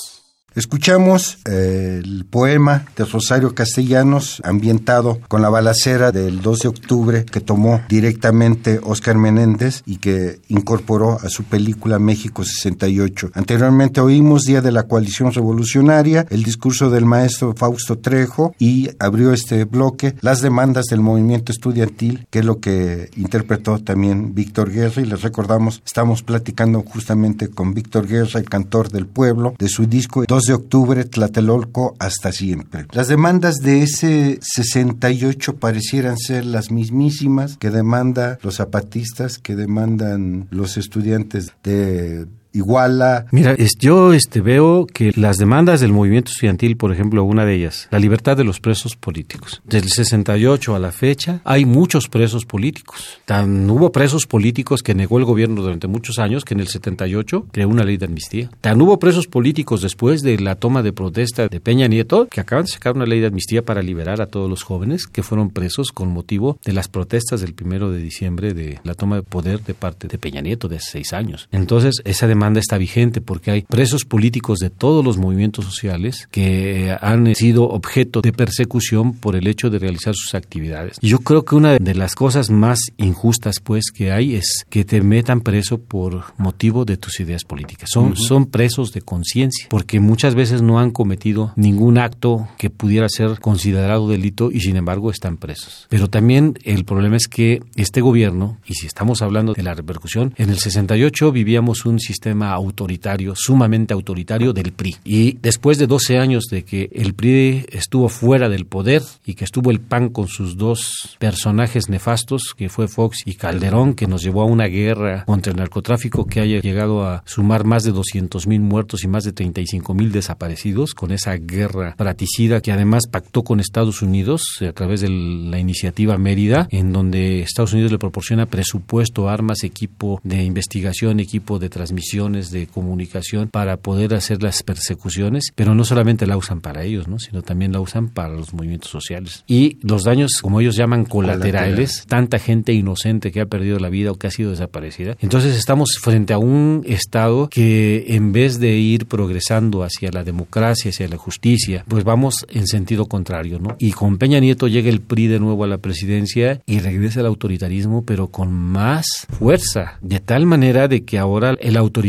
Escuchamos 0.56 1.40
eh, 1.50 2.00
el 2.02 2.24
poema 2.24 2.86
de 2.96 3.04
Rosario 3.04 3.54
Castellanos 3.54 4.42
ambientado 4.46 5.20
con 5.28 5.42
la 5.42 5.50
balacera 5.50 6.14
del 6.14 6.42
2 6.42 6.60
de 6.60 6.68
octubre 6.70 7.26
que 7.26 7.42
tomó 7.42 7.82
directamente 7.90 8.80
Oscar 8.82 9.18
Menéndez 9.18 9.84
y 9.86 9.98
que 9.98 10.40
incorporó 10.48 11.20
a 11.22 11.28
su 11.28 11.44
película 11.44 12.00
México 12.00 12.46
68. 12.46 13.32
Anteriormente 13.34 14.00
oímos 14.00 14.44
Día 14.44 14.62
de 14.62 14.72
la 14.72 14.84
Coalición 14.84 15.34
Revolucionaria, 15.34 16.26
el 16.30 16.44
discurso 16.44 16.90
del 16.90 17.04
maestro 17.04 17.54
Fausto 17.54 17.98
Trejo 17.98 18.56
y 18.58 18.92
abrió 18.98 19.34
este 19.34 19.66
bloque 19.66 20.16
las 20.22 20.42
demandas 20.42 20.86
del 20.86 21.02
movimiento 21.02 21.52
estudiantil, 21.52 22.28
que 22.30 22.40
es 22.40 22.46
lo 22.46 22.62
que 22.62 23.10
interpretó 23.18 23.80
también 23.80 24.34
Víctor 24.34 24.72
Guerra 24.72 25.02
y 25.02 25.06
les 25.06 25.22
recordamos, 25.22 25.82
estamos 25.86 26.24
platicando 26.24 26.82
justamente 26.82 27.50
con 27.50 27.74
Víctor 27.74 28.08
Guerra, 28.08 28.40
el 28.40 28.50
cantor 28.50 28.88
del 28.88 29.06
pueblo, 29.06 29.54
de 29.60 29.68
su 29.68 29.86
disco 29.86 30.24
2 30.26 30.45
de 30.46 30.54
octubre, 30.54 31.04
Tlatelolco 31.06 31.96
hasta 32.00 32.32
siempre. 32.32 32.86
Las 32.92 33.08
demandas 33.08 33.56
de 33.56 33.84
ese 33.84 34.40
68 34.42 35.58
parecieran 35.58 36.18
ser 36.18 36.46
las 36.46 36.72
mismísimas 36.72 37.58
que 37.58 37.70
demanda 37.70 38.40
los 38.42 38.56
zapatistas, 38.56 39.38
que 39.40 39.56
demandan 39.56 40.48
los 40.52 40.78
estudiantes 40.78 41.54
de 41.64 42.28
Iguala. 42.56 43.26
Mira, 43.32 43.52
es, 43.52 43.78
yo 43.78 44.14
este, 44.14 44.40
veo 44.40 44.88
que 44.88 45.12
las 45.18 45.36
demandas 45.36 45.82
del 45.82 45.92
movimiento 45.92 46.32
estudiantil, 46.32 46.78
por 46.78 46.94
ejemplo, 46.94 47.22
una 47.26 47.46
de 47.46 47.54
ellas, 47.54 47.90
la 47.92 48.00
libertad 48.00 48.38
de 48.38 48.46
los 48.46 48.62
presos 48.62 48.96
políticos. 48.96 49.62
Desde 49.66 49.88
el 49.88 49.92
68 49.92 50.74
a 50.74 50.80
la 50.80 50.94
fecha 50.94 51.42
hay 51.44 51.66
muchos 51.66 52.08
presos 52.08 52.46
políticos. 52.46 53.20
Tan 53.26 53.70
hubo 53.70 53.92
presos 53.92 54.26
políticos 54.26 54.84
que 54.84 54.96
negó 54.96 55.18
el 55.18 55.26
gobierno 55.26 55.62
durante 55.62 55.88
muchos 55.88 56.18
años 56.18 56.46
que 56.46 56.54
en 56.54 56.62
el 56.62 56.70
78 56.70 57.48
creó 57.52 57.68
una 57.68 57.84
ley 57.84 57.98
de 57.98 58.06
amnistía. 58.06 58.50
Tan 58.62 58.82
hubo 58.82 59.00
presos 59.00 59.28
políticos 59.28 59.82
después 59.82 60.22
de 60.22 60.40
la 60.40 60.56
toma 60.56 60.82
de 60.82 60.94
protesta 60.94 61.50
de 61.50 61.60
Peña 61.60 61.88
Nieto 61.88 62.30
que 62.32 62.40
acaban 62.40 62.64
de 62.64 62.72
sacar 62.72 62.96
una 62.96 63.06
ley 63.06 63.20
de 63.20 63.28
amnistía 63.28 63.66
para 63.66 63.82
liberar 63.82 64.22
a 64.22 64.28
todos 64.28 64.50
los 64.50 64.64
jóvenes 64.64 65.08
que 65.08 65.24
fueron 65.24 65.50
presos 65.50 65.92
con 65.92 66.08
motivo 66.08 66.58
de 66.64 66.72
las 66.72 66.88
protestas 66.88 67.42
del 67.42 67.54
primero 67.54 67.92
de 67.92 68.00
diciembre 68.00 68.54
de 68.54 68.80
la 68.86 68.94
toma 68.94 69.18
de 69.18 69.24
poder 69.24 69.62
de 69.62 69.74
parte 69.74 70.08
de 70.08 70.18
Peña 70.18 70.40
Nieto 70.40 70.70
de 70.70 70.78
hace 70.78 70.92
seis 70.92 71.12
años. 71.12 71.50
Entonces, 71.52 71.96
esa 72.06 72.28
demanda 72.28 72.45
está 72.56 72.78
vigente 72.78 73.22
porque 73.22 73.52
hay 73.52 73.62
presos 73.64 74.06
políticos 74.06 74.60
de 74.60 74.70
todos 74.70 75.04
los 75.04 75.18
movimientos 75.18 75.66
sociales 75.66 76.28
que 76.32 76.96
han 77.02 77.34
sido 77.36 77.70
objeto 77.70 78.22
de 78.22 78.32
persecución 78.32 79.14
por 79.14 79.36
el 79.36 79.48
hecho 79.48 79.70
de 79.70 79.80
realizar 79.80 80.16
sus 80.16 80.36
actividades. 80.36 80.98
Yo 81.02 81.20
creo 81.20 81.44
que 81.44 81.56
una 81.56 81.78
de 81.78 81.96
las 81.96 82.16
cosas 82.16 82.50
más 82.50 82.80
injustas 82.98 83.60
pues 83.60 83.92
que 83.94 84.12
hay 84.12 84.36
es 84.36 84.66
que 84.70 84.86
te 84.86 85.02
metan 85.02 85.42
preso 85.42 85.80
por 85.80 86.26
motivo 86.38 86.86
de 86.86 86.98
tus 86.98 87.20
ideas 87.20 87.44
políticas. 87.44 87.90
Son, 87.92 88.06
uh 88.06 88.14
-huh. 88.14 88.28
son 88.28 88.46
presos 88.46 88.92
de 88.94 89.02
conciencia 89.02 89.68
porque 89.70 90.00
muchas 90.00 90.36
veces 90.36 90.62
no 90.62 90.80
han 90.80 90.92
cometido 90.92 91.54
ningún 91.56 91.98
acto 91.98 92.48
que 92.58 92.70
pudiera 92.70 93.10
ser 93.10 93.40
considerado 93.40 94.08
delito 94.10 94.52
y 94.52 94.62
sin 94.62 94.76
embargo 94.78 95.12
están 95.12 95.38
presos. 95.38 95.88
Pero 95.90 96.10
también 96.10 96.58
el 96.64 96.86
problema 96.86 97.18
es 97.18 97.28
que 97.28 97.62
este 97.76 98.02
gobierno, 98.02 98.58
y 98.66 98.76
si 98.76 98.88
estamos 98.88 99.22
hablando 99.22 99.54
de 99.54 99.64
la 99.64 99.74
repercusión, 99.74 100.34
en 100.38 100.50
el 100.50 100.60
68 100.60 101.32
vivíamos 101.32 101.86
un 101.86 102.00
sistema 102.00 102.35
sistema 102.36 102.52
autoritario, 102.54 103.34
sumamente 103.36 103.94
autoritario 103.94 104.52
del 104.52 104.74
PRI. 104.74 104.98
Y 105.06 105.38
después 105.42 105.78
de 105.78 105.88
12 105.88 106.18
años 106.18 106.46
de 106.52 106.64
que 106.64 106.90
el 106.92 107.14
PRI 107.14 107.66
estuvo 107.72 108.10
fuera 108.10 108.50
del 108.50 108.66
poder 108.66 109.02
y 109.26 109.36
que 109.36 109.46
estuvo 109.46 109.72
el 109.72 109.80
PAN 109.80 110.10
con 110.10 110.28
sus 110.28 110.58
dos 110.58 111.16
personajes 111.18 111.88
nefastos, 111.88 112.54
que 112.58 112.68
fue 112.68 112.88
Fox 112.88 113.24
y 113.26 113.36
Calderón, 113.36 113.94
que 113.94 114.08
nos 114.08 114.22
llevó 114.22 114.42
a 114.42 114.46
una 114.46 114.66
guerra 114.66 115.24
contra 115.26 115.52
el 115.52 115.58
narcotráfico 115.58 116.26
que 116.26 116.42
haya 116.42 116.60
llegado 116.60 117.06
a 117.06 117.24
sumar 117.26 117.64
más 117.64 117.84
de 117.84 117.92
200 117.92 118.48
mil 118.48 118.60
muertos 118.60 119.04
y 119.04 119.08
más 119.08 119.24
de 119.24 119.32
35 119.32 119.94
mil 119.94 120.12
desaparecidos, 120.12 120.94
con 120.94 121.12
esa 121.12 121.38
guerra 121.38 121.96
fraticida 121.98 122.60
que 122.60 122.74
además 122.74 123.04
pactó 123.10 123.44
con 123.44 123.62
Estados 123.62 124.02
Unidos 124.02 124.42
a 124.68 124.74
través 124.74 125.02
de 125.02 125.10
la 125.10 125.60
iniciativa 125.60 126.18
Mérida, 126.18 126.68
en 126.72 126.92
donde 126.92 127.40
Estados 127.40 127.72
Unidos 127.74 127.92
le 127.92 128.00
proporciona 128.00 128.46
presupuesto, 128.46 129.30
armas, 129.30 129.64
equipo 129.64 130.20
de 130.24 130.44
investigación, 130.44 131.20
equipo 131.20 131.60
de 131.60 131.70
de 132.16 132.68
comunicación 132.68 133.50
para 133.50 133.78
poder 133.78 134.14
hacer 134.14 134.42
las 134.42 134.64
persecuciones, 134.64 135.52
pero 135.54 135.76
no 135.76 135.84
solamente 135.84 136.26
la 136.26 136.38
usan 136.38 136.62
para 136.62 136.84
ellos, 136.84 137.10
¿no? 137.10 137.20
sino 137.20 137.42
también 137.42 137.74
la 137.74 137.82
usan 137.82 138.08
para 138.08 138.30
los 138.30 138.54
movimientos 138.54 138.90
sociales. 138.90 139.44
Y 139.48 139.78
los 139.82 140.06
daños, 140.06 140.40
como 140.42 140.62
ellos 140.62 140.78
llaman 140.78 141.04
colaterales, 141.04 142.06
tanta 142.08 142.40
gente 142.40 142.72
inocente 142.72 143.34
que 143.34 143.42
ha 143.42 143.46
perdido 143.48 143.80
la 143.80 143.90
vida 143.90 144.12
o 144.12 144.16
que 144.16 144.28
ha 144.28 144.32
sido 144.32 144.52
desaparecida. 144.52 145.18
Entonces 145.20 145.58
estamos 145.58 145.98
frente 146.02 146.32
a 146.32 146.38
un 146.38 146.84
Estado 146.86 147.50
que 147.50 148.06
en 148.08 148.32
vez 148.32 148.60
de 148.60 148.78
ir 148.78 149.08
progresando 149.08 149.84
hacia 149.84 150.10
la 150.12 150.24
democracia, 150.24 150.90
hacia 150.90 151.10
la 151.10 151.18
justicia, 151.18 151.84
pues 151.88 152.06
vamos 152.06 152.46
en 152.50 152.66
sentido 152.66 153.08
contrario, 153.08 153.60
¿no? 153.60 153.76
Y 153.78 153.92
con 153.92 154.18
Peña 154.18 154.40
Nieto 154.40 154.68
llega 154.70 154.90
el 154.90 155.02
PRI 155.02 155.28
de 155.28 155.40
nuevo 155.40 155.66
a 155.66 155.68
la 155.68 155.80
presidencia 155.80 156.62
y 156.66 156.80
regresa 156.80 157.20
el 157.20 157.26
autoritarismo, 157.26 158.06
pero 158.06 158.28
con 158.28 158.54
más 158.54 159.06
fuerza, 159.38 159.98
de 160.02 160.20
tal 160.22 160.46
manera 160.46 160.88
de 160.88 161.04
que 161.04 161.18
ahora 161.18 161.56
el 161.60 161.76
autoritarismo 161.76 162.05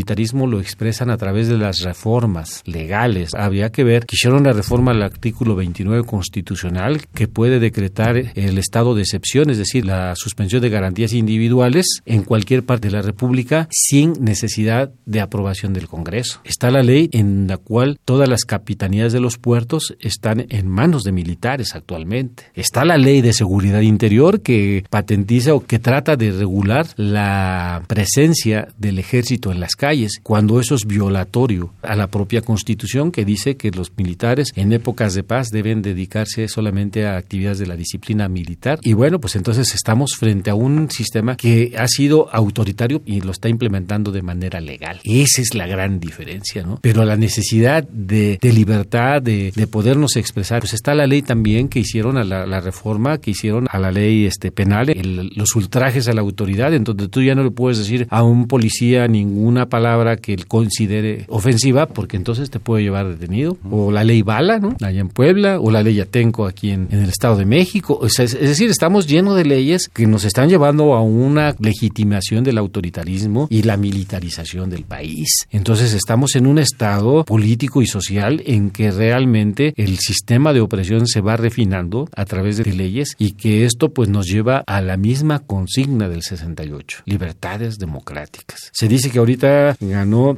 lo 0.47 0.59
expresan 0.59 1.09
a 1.09 1.17
través 1.17 1.47
de 1.47 1.57
las 1.57 1.81
reformas 1.81 2.61
legales. 2.65 3.31
Habría 3.33 3.71
que 3.71 3.83
ver 3.83 4.05
que 4.05 4.15
hicieron 4.15 4.43
la 4.43 4.53
reforma 4.53 4.91
al 4.91 5.01
artículo 5.01 5.55
29 5.55 6.03
constitucional 6.03 7.01
que 7.13 7.27
puede 7.27 7.59
decretar 7.59 8.17
el 8.17 8.57
estado 8.57 8.95
de 8.95 9.01
excepción, 9.01 9.49
es 9.49 9.57
decir, 9.57 9.85
la 9.85 10.15
suspensión 10.15 10.61
de 10.61 10.69
garantías 10.69 11.13
individuales 11.13 12.01
en 12.05 12.23
cualquier 12.23 12.63
parte 12.63 12.89
de 12.89 12.95
la 12.95 13.01
República 13.01 13.67
sin 13.71 14.13
necesidad 14.19 14.91
de 15.05 15.21
aprobación 15.21 15.73
del 15.73 15.87
Congreso. 15.87 16.41
Está 16.43 16.71
la 16.71 16.83
ley 16.83 17.09
en 17.13 17.47
la 17.47 17.57
cual 17.57 17.99
todas 18.05 18.29
las 18.29 18.45
capitanías 18.45 19.13
de 19.13 19.19
los 19.19 19.37
puertos 19.37 19.95
están 19.99 20.45
en 20.49 20.67
manos 20.67 21.03
de 21.03 21.11
militares 21.11 21.75
actualmente. 21.75 22.43
Está 22.53 22.85
la 22.85 22.97
ley 22.97 23.21
de 23.21 23.33
seguridad 23.33 23.81
interior 23.81 24.41
que 24.41 24.83
patentiza 24.89 25.53
o 25.53 25.65
que 25.65 25.79
trata 25.79 26.15
de 26.15 26.31
regular 26.31 26.87
la 26.95 27.83
presencia 27.87 28.67
del 28.77 28.99
ejército 28.99 29.51
en 29.51 29.59
las 29.59 29.75
calles 29.75 29.86
cuando 30.23 30.59
eso 30.59 30.75
es 30.75 30.85
violatorio 30.85 31.73
a 31.81 31.95
la 31.95 32.07
propia 32.07 32.41
constitución 32.41 33.11
que 33.11 33.25
dice 33.25 33.57
que 33.57 33.71
los 33.71 33.91
militares 33.97 34.51
en 34.55 34.73
épocas 34.73 35.13
de 35.13 35.23
paz 35.23 35.49
deben 35.49 35.81
dedicarse 35.81 36.47
solamente 36.47 37.05
a 37.05 37.17
actividades 37.17 37.59
de 37.59 37.67
la 37.67 37.75
disciplina 37.75 38.27
militar. 38.27 38.79
Y 38.81 38.93
bueno, 38.93 39.19
pues 39.19 39.35
entonces 39.35 39.73
estamos 39.73 40.15
frente 40.17 40.49
a 40.49 40.55
un 40.55 40.89
sistema 40.91 41.35
que 41.35 41.73
ha 41.77 41.87
sido 41.87 42.29
autoritario 42.33 43.01
y 43.05 43.21
lo 43.21 43.31
está 43.31 43.49
implementando 43.49 44.11
de 44.11 44.21
manera 44.21 44.59
legal. 44.59 44.99
Esa 45.03 45.41
es 45.41 45.53
la 45.53 45.67
gran 45.67 45.99
diferencia, 45.99 46.63
¿no? 46.63 46.79
Pero 46.81 47.05
la 47.05 47.15
necesidad 47.15 47.83
de, 47.83 48.37
de 48.41 48.53
libertad, 48.53 49.21
de, 49.21 49.51
de, 49.55 49.67
podernos 49.67 50.15
expresar, 50.15 50.61
pues 50.61 50.73
está 50.73 50.93
la 50.95 51.07
ley 51.07 51.21
también 51.21 51.69
que 51.69 51.79
hicieron 51.79 52.17
a 52.17 52.23
la, 52.23 52.45
la 52.45 52.59
reforma, 52.59 53.19
que 53.19 53.31
hicieron 53.31 53.67
a 53.69 53.79
la 53.79 53.91
ley 53.91 54.25
este, 54.25 54.51
penal, 54.51 54.89
el, 54.89 55.31
los 55.35 55.55
ultrajes 55.55 56.07
a 56.07 56.13
la 56.13 56.21
autoridad, 56.21 56.73
en 56.73 56.83
donde 56.83 57.07
tú 57.07 57.21
ya 57.21 57.35
no 57.35 57.43
le 57.43 57.51
puedes 57.51 57.77
decir 57.77 58.07
a 58.09 58.23
un 58.23 58.47
policía 58.47 59.07
ninguna 59.07 59.67
palabra 59.67 59.76
que 60.17 60.33
él 60.33 60.47
considere 60.47 61.25
ofensiva, 61.27 61.87
porque 61.87 62.17
entonces 62.17 62.49
te 62.49 62.59
puede 62.59 62.83
llevar 62.83 63.07
detenido. 63.07 63.57
O 63.69 63.91
la 63.91 64.03
ley 64.03 64.21
Bala, 64.21 64.59
¿no? 64.59 64.75
Allá 64.81 64.99
en 64.99 65.09
Puebla, 65.09 65.59
o 65.59 65.71
la 65.71 65.83
ley 65.83 65.99
Atenco 65.99 66.45
aquí 66.45 66.71
en, 66.71 66.87
en 66.91 67.03
el 67.03 67.09
Estado 67.09 67.37
de 67.37 67.45
México. 67.45 67.97
O 68.01 68.09
sea, 68.09 68.25
es, 68.25 68.33
es 68.33 68.49
decir, 68.49 68.69
estamos 68.69 69.07
llenos 69.07 69.35
de 69.35 69.45
leyes 69.45 69.89
que 69.93 70.07
nos 70.07 70.23
están 70.23 70.49
llevando 70.49 70.93
a 70.93 71.01
una 71.01 71.55
legitimación 71.59 72.43
del 72.43 72.57
autoritarismo 72.57 73.47
y 73.49 73.63
la 73.63 73.77
militarización 73.77 74.69
del 74.69 74.83
país. 74.83 75.47
Entonces 75.51 75.93
estamos 75.93 76.35
en 76.35 76.47
un 76.47 76.59
estado 76.59 77.23
político 77.25 77.81
y 77.81 77.87
social 77.87 78.41
en 78.45 78.69
que 78.69 78.91
realmente 78.91 79.73
el 79.77 79.97
sistema 79.97 80.53
de 80.53 80.61
opresión 80.61 81.07
se 81.07 81.21
va 81.21 81.37
refinando 81.37 82.09
a 82.15 82.25
través 82.25 82.57
de 82.57 82.73
leyes 82.73 83.15
y 83.17 83.33
que 83.33 83.65
esto 83.65 83.89
pues 83.89 84.09
nos 84.09 84.27
lleva 84.27 84.63
a 84.67 84.81
la 84.81 84.97
misma 84.97 85.39
consigna 85.39 86.09
del 86.09 86.23
68, 86.23 87.03
libertades 87.05 87.77
democráticas. 87.77 88.71
Se 88.73 88.87
dice 88.87 89.09
que 89.09 89.19
ahorita 89.19 89.66
ganó 89.79 90.37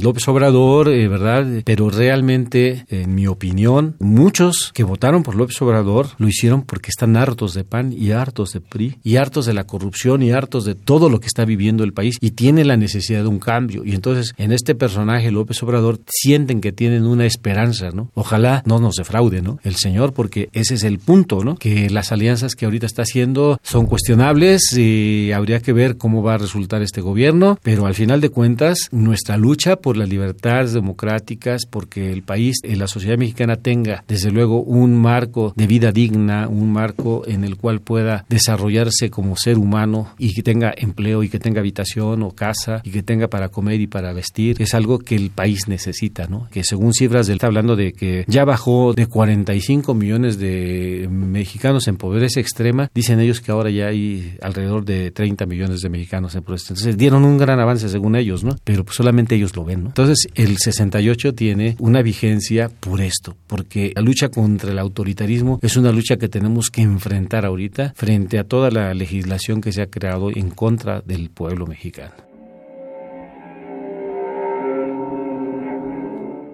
López 0.00 0.26
Obrador, 0.28 0.88
eh, 0.88 1.08
¿verdad? 1.08 1.46
Pero 1.64 1.90
realmente, 1.90 2.84
en 2.88 3.14
mi 3.14 3.26
opinión, 3.26 3.96
muchos 3.98 4.70
que 4.74 4.84
votaron 4.84 5.22
por 5.22 5.34
López 5.34 5.60
Obrador 5.62 6.08
lo 6.18 6.28
hicieron 6.28 6.62
porque 6.62 6.90
están 6.90 7.16
hartos 7.16 7.54
de 7.54 7.64
PAN 7.64 7.92
y 7.92 8.12
hartos 8.12 8.52
de 8.52 8.60
PRI 8.60 8.96
y 9.02 9.16
hartos 9.16 9.46
de 9.46 9.54
la 9.54 9.64
corrupción 9.64 10.22
y 10.22 10.32
hartos 10.32 10.64
de 10.64 10.74
todo 10.74 11.08
lo 11.08 11.20
que 11.20 11.26
está 11.26 11.44
viviendo 11.44 11.84
el 11.84 11.92
país 11.92 12.16
y 12.20 12.32
tienen 12.32 12.68
la 12.68 12.76
necesidad 12.76 13.22
de 13.22 13.28
un 13.28 13.38
cambio. 13.38 13.84
Y 13.84 13.94
entonces 13.94 14.34
en 14.36 14.52
este 14.52 14.74
personaje 14.74 15.30
López 15.30 15.62
Obrador 15.62 16.00
sienten 16.06 16.60
que 16.60 16.72
tienen 16.72 17.06
una 17.06 17.26
esperanza, 17.26 17.90
¿no? 17.90 18.10
Ojalá 18.14 18.62
no 18.66 18.78
nos 18.78 18.96
defraude, 18.96 19.42
¿no? 19.42 19.58
El 19.62 19.76
señor, 19.76 20.12
porque 20.12 20.48
ese 20.52 20.74
es 20.74 20.84
el 20.84 20.98
punto, 20.98 21.44
¿no? 21.44 21.56
Que 21.56 21.90
las 21.90 22.12
alianzas 22.12 22.54
que 22.54 22.64
ahorita 22.64 22.86
está 22.86 23.02
haciendo 23.02 23.60
son 23.62 23.86
cuestionables 23.86 24.76
y 24.76 25.32
habría 25.32 25.60
que 25.60 25.72
ver 25.72 25.96
cómo 25.96 26.22
va 26.22 26.34
a 26.34 26.38
resultar 26.38 26.82
este 26.82 27.00
gobierno, 27.00 27.58
pero 27.62 27.86
al 27.86 27.94
final 27.94 28.20
de 28.20 28.30
cuentas 28.30 28.57
nuestra 28.92 29.36
lucha 29.36 29.76
por 29.76 29.96
las 29.96 30.08
libertades 30.08 30.72
democráticas, 30.72 31.64
porque 31.66 32.12
el 32.12 32.22
país, 32.22 32.56
la 32.62 32.86
sociedad 32.86 33.18
mexicana 33.18 33.56
tenga 33.56 34.04
desde 34.06 34.30
luego 34.30 34.62
un 34.62 34.94
marco 34.94 35.52
de 35.56 35.66
vida 35.66 35.92
digna, 35.92 36.48
un 36.48 36.70
marco 36.70 37.22
en 37.26 37.44
el 37.44 37.56
cual 37.56 37.80
pueda 37.80 38.26
desarrollarse 38.28 39.10
como 39.10 39.36
ser 39.36 39.56
humano 39.56 40.14
y 40.18 40.34
que 40.34 40.42
tenga 40.42 40.74
empleo 40.76 41.22
y 41.22 41.28
que 41.28 41.38
tenga 41.38 41.60
habitación 41.60 42.22
o 42.22 42.32
casa 42.32 42.82
y 42.84 42.90
que 42.90 43.02
tenga 43.02 43.28
para 43.28 43.48
comer 43.48 43.80
y 43.80 43.86
para 43.86 44.12
vestir, 44.12 44.60
es 44.60 44.74
algo 44.74 44.98
que 44.98 45.14
el 45.14 45.30
país 45.30 45.68
necesita, 45.68 46.26
¿no? 46.26 46.48
Que 46.50 46.64
según 46.64 46.92
cifras 46.92 47.26
del 47.26 47.38
está 47.38 47.46
hablando 47.46 47.76
de 47.76 47.92
que 47.92 48.24
ya 48.26 48.44
bajó 48.44 48.94
de 48.94 49.06
45 49.06 49.94
millones 49.94 50.38
de 50.40 51.08
mexicanos 51.08 51.86
en 51.86 51.96
pobreza 51.96 52.40
extrema, 52.40 52.90
dicen 52.92 53.20
ellos 53.20 53.40
que 53.40 53.52
ahora 53.52 53.70
ya 53.70 53.86
hay 53.86 54.36
alrededor 54.42 54.84
de 54.84 55.12
30 55.12 55.46
millones 55.46 55.80
de 55.80 55.88
mexicanos 55.88 56.34
en 56.34 56.42
pobreza. 56.42 56.74
Entonces 56.74 56.96
dieron 56.96 57.24
un 57.24 57.38
gran 57.38 57.60
avance 57.60 57.88
según 57.88 58.16
ellos, 58.16 58.42
¿no? 58.42 58.47
Pero 58.64 58.84
pues 58.84 58.96
solamente 58.96 59.34
ellos 59.34 59.56
lo 59.56 59.64
ven. 59.64 59.86
Entonces 59.86 60.28
el 60.34 60.56
68 60.58 61.34
tiene 61.34 61.76
una 61.78 62.02
vigencia 62.02 62.68
por 62.68 63.00
esto, 63.00 63.36
porque 63.46 63.92
la 63.94 64.02
lucha 64.02 64.28
contra 64.28 64.70
el 64.70 64.78
autoritarismo 64.78 65.58
es 65.62 65.76
una 65.76 65.92
lucha 65.92 66.16
que 66.16 66.28
tenemos 66.28 66.70
que 66.70 66.82
enfrentar 66.82 67.44
ahorita 67.44 67.92
frente 67.96 68.38
a 68.38 68.44
toda 68.44 68.70
la 68.70 68.94
legislación 68.94 69.60
que 69.60 69.72
se 69.72 69.82
ha 69.82 69.90
creado 69.90 70.30
en 70.30 70.50
contra 70.50 71.00
del 71.00 71.30
pueblo 71.30 71.66
mexicano. 71.66 72.14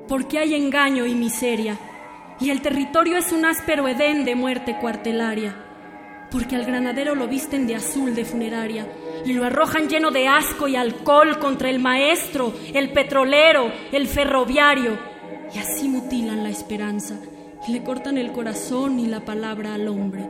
Porque 0.09 0.39
hay 0.39 0.55
engaño 0.55 1.07
y 1.07 1.15
miseria, 1.15 1.79
y 2.41 2.51
el 2.51 2.61
territorio 2.61 3.17
es 3.17 3.33
un 3.33 3.45
áspero 3.45 3.89
edén 3.89 4.25
de 4.25 4.35
muerte 4.35 4.77
cuartelaria. 4.81 5.57
Porque 6.31 6.57
al 6.57 6.65
granadero 6.65 7.15
lo 7.15 7.29
visten 7.29 7.67
de 7.67 7.77
azul 7.77 8.15
de 8.15 8.25
funeraria 8.25 8.87
y 9.25 9.33
lo 9.33 9.45
arrojan 9.45 9.89
lleno 9.89 10.11
de 10.11 10.29
asco 10.29 10.69
y 10.69 10.77
alcohol 10.77 11.39
contra 11.39 11.71
el 11.71 11.79
maestro, 11.79 12.53
el 12.73 12.91
petrolero, 12.91 13.73
el 13.93 14.07
ferroviario, 14.07 14.99
y 15.55 15.59
así 15.59 15.89
mutilan 15.89 16.43
la 16.43 16.51
esperanza 16.51 17.17
y 17.67 17.73
le 17.73 17.83
cortan 17.83 18.19
el 18.19 18.33
corazón 18.33 18.99
y 19.01 19.07
la 19.07 19.21
palabra 19.21 19.75
al 19.75 19.89
hombre. 19.89 20.29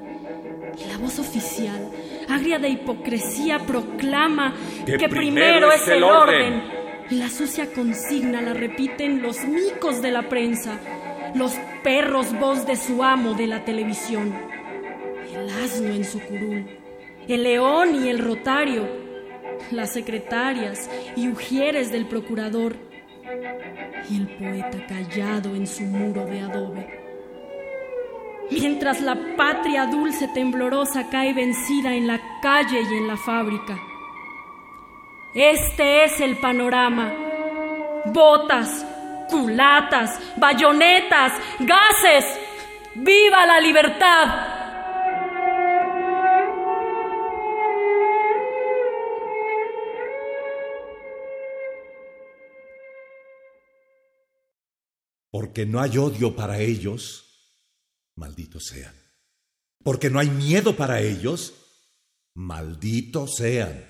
Y 0.79 0.89
la 0.91 0.99
voz 0.99 1.19
oficial, 1.19 1.91
agria 2.29 2.59
de 2.59 2.69
hipocresía, 2.69 3.61
proclama 3.61 4.55
que, 4.85 4.97
que 4.97 5.09
primero, 5.09 5.69
primero, 5.69 5.73
es 5.73 5.89
el 5.89 6.03
orden. 6.03 6.55
orden. 6.55 6.63
Y 7.11 7.15
la 7.17 7.29
sucia 7.29 7.73
consigna 7.73 8.41
la 8.41 8.55
repiten 8.55 9.23
los 9.23 9.45
micos 9.45 10.01
de 10.01 10.11
la 10.11 10.29
prensa, 10.29 10.81
los 11.35 11.53
perros 11.83 12.33
voz 12.39 12.67
de 12.67 12.77
su 12.77 13.03
amo 13.05 13.35
de 13.35 13.47
la 13.47 13.65
televisión, 13.65 14.35
el 15.33 15.51
asno 15.51 15.93
en 15.93 16.05
su 16.05 16.21
curul, 16.21 16.67
el 17.29 17.43
león 17.43 18.05
y 18.05 18.09
el 18.09 18.19
rotario, 18.19 18.87
las 19.71 19.93
secretarias 19.93 20.91
y 21.17 21.29
ujieres 21.29 21.91
del 21.91 22.07
procurador, 22.07 22.77
y 24.11 24.17
el 24.19 24.29
poeta 24.29 24.87
callado 24.87 25.55
en 25.55 25.67
su 25.67 25.83
muro 25.85 26.27
de 26.27 26.41
adobe 26.41 27.05
mientras 28.51 29.01
la 29.01 29.17
patria 29.37 29.87
dulce 29.87 30.29
temblorosa 30.29 31.09
cae 31.11 31.33
vencida 31.33 31.95
en 31.95 32.07
la 32.07 32.21
calle 32.41 32.83
y 32.83 32.95
en 32.95 33.09
la 33.09 33.17
fábrica. 33.17 33.79
Este 35.35 36.05
es 36.05 36.21
el 36.21 36.37
panorama. 36.39 37.13
Botas, 38.07 38.87
culatas, 39.29 40.21
bayonetas, 40.37 41.33
gases. 41.61 42.25
¡Viva 42.95 43.45
la 43.47 43.61
libertad! 43.61 44.54
Porque 55.35 55.67
no 55.67 55.81
hay 55.81 55.99
odio 55.99 56.37
para 56.37 56.61
ellos, 56.61 57.25
malditos 58.15 58.67
sean. 58.67 58.95
Porque 59.83 60.09
no 60.09 60.21
hay 60.21 60.31
miedo 60.31 60.77
para 60.77 61.01
ellos, 61.01 61.55
malditos 62.37 63.35
sean. 63.35 63.85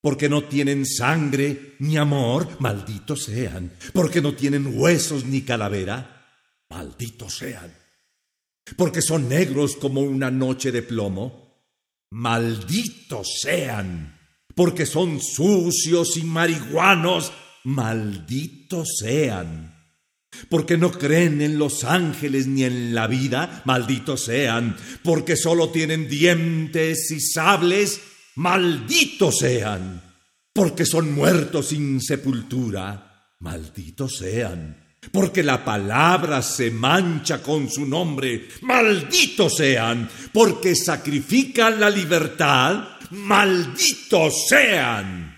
Porque 0.00 0.30
no 0.30 0.44
tienen 0.44 0.86
sangre 0.86 1.74
ni 1.80 1.98
amor, 1.98 2.58
malditos 2.58 3.24
sean. 3.24 3.70
Porque 3.92 4.22
no 4.22 4.34
tienen 4.34 4.80
huesos 4.80 5.26
ni 5.26 5.42
calavera, 5.42 6.26
malditos 6.70 7.36
sean. 7.36 7.76
Porque 8.78 9.02
son 9.02 9.28
negros 9.28 9.76
como 9.76 10.00
una 10.00 10.30
noche 10.30 10.72
de 10.72 10.80
plomo, 10.80 11.66
malditos 12.12 13.40
sean. 13.42 14.18
Porque 14.54 14.86
son 14.86 15.20
sucios 15.20 16.16
y 16.16 16.22
marihuanos, 16.22 17.30
malditos 17.64 18.88
sean. 19.00 19.75
Porque 20.48 20.76
no 20.76 20.92
creen 20.92 21.40
en 21.40 21.58
los 21.58 21.84
ángeles 21.84 22.46
ni 22.46 22.64
en 22.64 22.94
la 22.94 23.06
vida, 23.06 23.62
malditos 23.64 24.24
sean. 24.24 24.76
Porque 25.02 25.36
solo 25.36 25.70
tienen 25.70 26.08
dientes 26.08 27.10
y 27.10 27.20
sables, 27.20 28.00
malditos 28.36 29.38
sean. 29.38 30.02
Porque 30.52 30.86
son 30.86 31.12
muertos 31.12 31.68
sin 31.68 32.00
sepultura, 32.00 33.34
malditos 33.40 34.18
sean. 34.18 34.84
Porque 35.12 35.42
la 35.42 35.64
palabra 35.64 36.42
se 36.42 36.70
mancha 36.70 37.42
con 37.42 37.70
su 37.70 37.86
nombre, 37.86 38.48
malditos 38.62 39.56
sean. 39.56 40.08
Porque 40.32 40.74
sacrifican 40.74 41.80
la 41.80 41.90
libertad, 41.90 42.88
malditos 43.10 44.46
sean. 44.48 45.35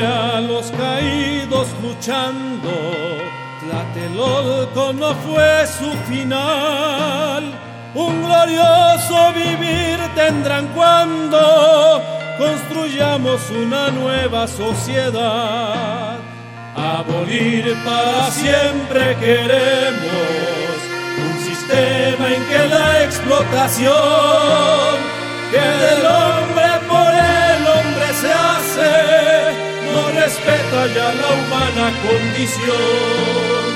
A 0.00 0.40
los 0.40 0.70
caídos 0.70 1.68
luchando. 1.82 2.70
Tlatelolco 3.60 4.94
no 4.94 5.14
fue 5.16 5.66
su 5.66 5.90
final. 6.10 7.52
Un 7.94 8.22
glorioso 8.22 9.32
vivir 9.34 9.98
tendrán 10.14 10.68
cuando 10.68 12.02
construyamos 12.38 13.50
una 13.50 13.90
nueva 13.90 14.48
sociedad. 14.48 16.16
Abolir 16.74 17.76
para 17.84 18.30
siempre 18.30 19.14
queremos 19.20 20.72
un 21.18 21.44
sistema 21.44 22.28
en 22.34 22.42
que 22.46 22.68
la 22.74 23.04
explotación 23.04 23.92
que 25.50 25.58
del 25.60 26.06
hombre 26.06 26.68
por 26.88 27.12
el 27.12 27.66
hombre 27.66 28.06
se 28.14 28.32
hace 28.32 29.61
respeta 30.24 30.80
ya 30.94 31.08
la 31.20 31.30
humana 31.38 31.86
condición. 32.06 33.70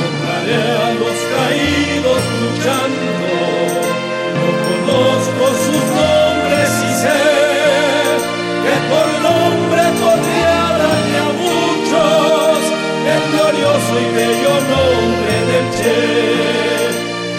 Honraré 0.00 0.64
a 0.86 0.90
los 1.00 1.16
caídos 1.34 2.22
luchando, 2.42 3.26
no 4.36 4.46
conozco 4.66 5.44
sus 5.64 5.84
nombres 5.98 6.70
y 6.88 6.92
sé 7.02 7.22
que 8.64 8.74
por 8.90 9.08
nombre 9.26 9.82
darle 10.82 11.18
a 11.26 11.30
muchos 11.44 12.58
el 13.12 13.22
glorioso 13.32 13.92
y 14.04 14.08
bello 14.16 14.54
nombre 14.74 15.34
del 15.50 15.66
Che. 15.76 16.02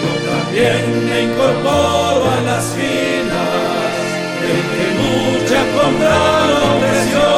Yo 0.00 0.12
también 0.30 0.82
me 1.08 1.18
incorporo 1.26 2.24
a 2.30 2.40
las 2.48 2.64
filas 2.76 3.96
del 4.40 4.60
que 4.72 4.86
lucha 4.98 5.60
contra 5.76 6.16
la 6.52 6.60
opresión, 6.74 7.35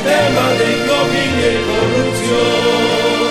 sistema 0.00 0.44
de 0.58 0.64
ignominia 0.76 1.48
y 1.52 1.60
corrupción. 1.68 3.30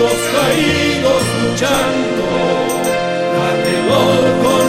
Los 0.00 0.18
caídos 0.34 1.22
luchando, 1.42 2.26
la 3.34 3.50
de 3.64 3.76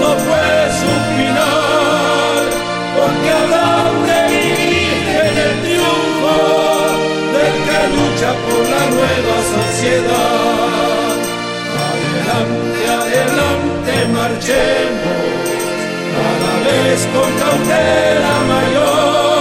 no 0.01 0.11
fue 0.25 0.49
su 0.79 0.93
final, 1.15 2.43
porque 2.95 3.29
habrán 3.31 3.95
de 4.07 4.17
vivir 4.31 5.03
en 5.23 5.35
el 5.45 5.53
triunfo 5.63 6.35
del 7.33 7.55
que 7.65 7.79
lucha 7.95 8.31
por 8.45 8.63
la 8.73 8.83
nueva 8.95 9.37
sociedad. 9.55 11.15
Adelante, 11.87 12.83
adelante, 13.01 13.93
marchemos, 14.13 15.19
cada 16.15 16.53
vez 16.65 16.99
con 17.13 17.29
cautela 17.39 18.35
mayor, 18.47 19.34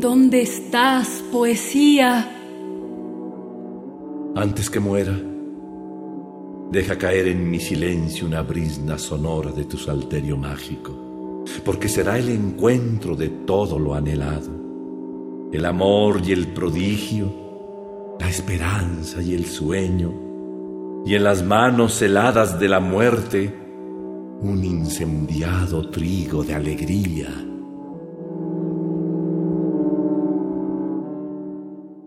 dónde 0.00 0.42
estás, 0.42 1.22
poesía? 1.30 2.28
Antes 4.34 4.70
que 4.70 4.80
muera, 4.80 5.20
deja 6.70 6.96
caer 6.96 7.26
en 7.26 7.50
mi 7.50 7.58
silencio 7.58 8.26
una 8.26 8.42
brisna 8.42 8.96
sonora 8.96 9.50
de 9.50 9.64
tu 9.64 9.76
salterio 9.76 10.36
mágico, 10.36 11.44
porque 11.64 11.88
será 11.88 12.18
el 12.18 12.28
encuentro 12.28 13.16
de 13.16 13.28
todo 13.28 13.78
lo 13.78 13.94
anhelado, 13.94 15.50
el 15.52 15.64
amor 15.64 16.20
y 16.24 16.32
el 16.32 16.48
prodigio, 16.48 18.16
la 18.20 18.28
esperanza 18.28 19.20
y 19.20 19.34
el 19.34 19.46
sueño, 19.46 20.12
y 21.04 21.14
en 21.14 21.24
las 21.24 21.42
manos 21.42 22.00
heladas 22.02 22.60
de 22.60 22.68
la 22.68 22.78
muerte, 22.78 23.52
un 24.42 24.64
incendiado 24.64 25.90
trigo 25.90 26.44
de 26.44 26.54
alegría. 26.54 27.28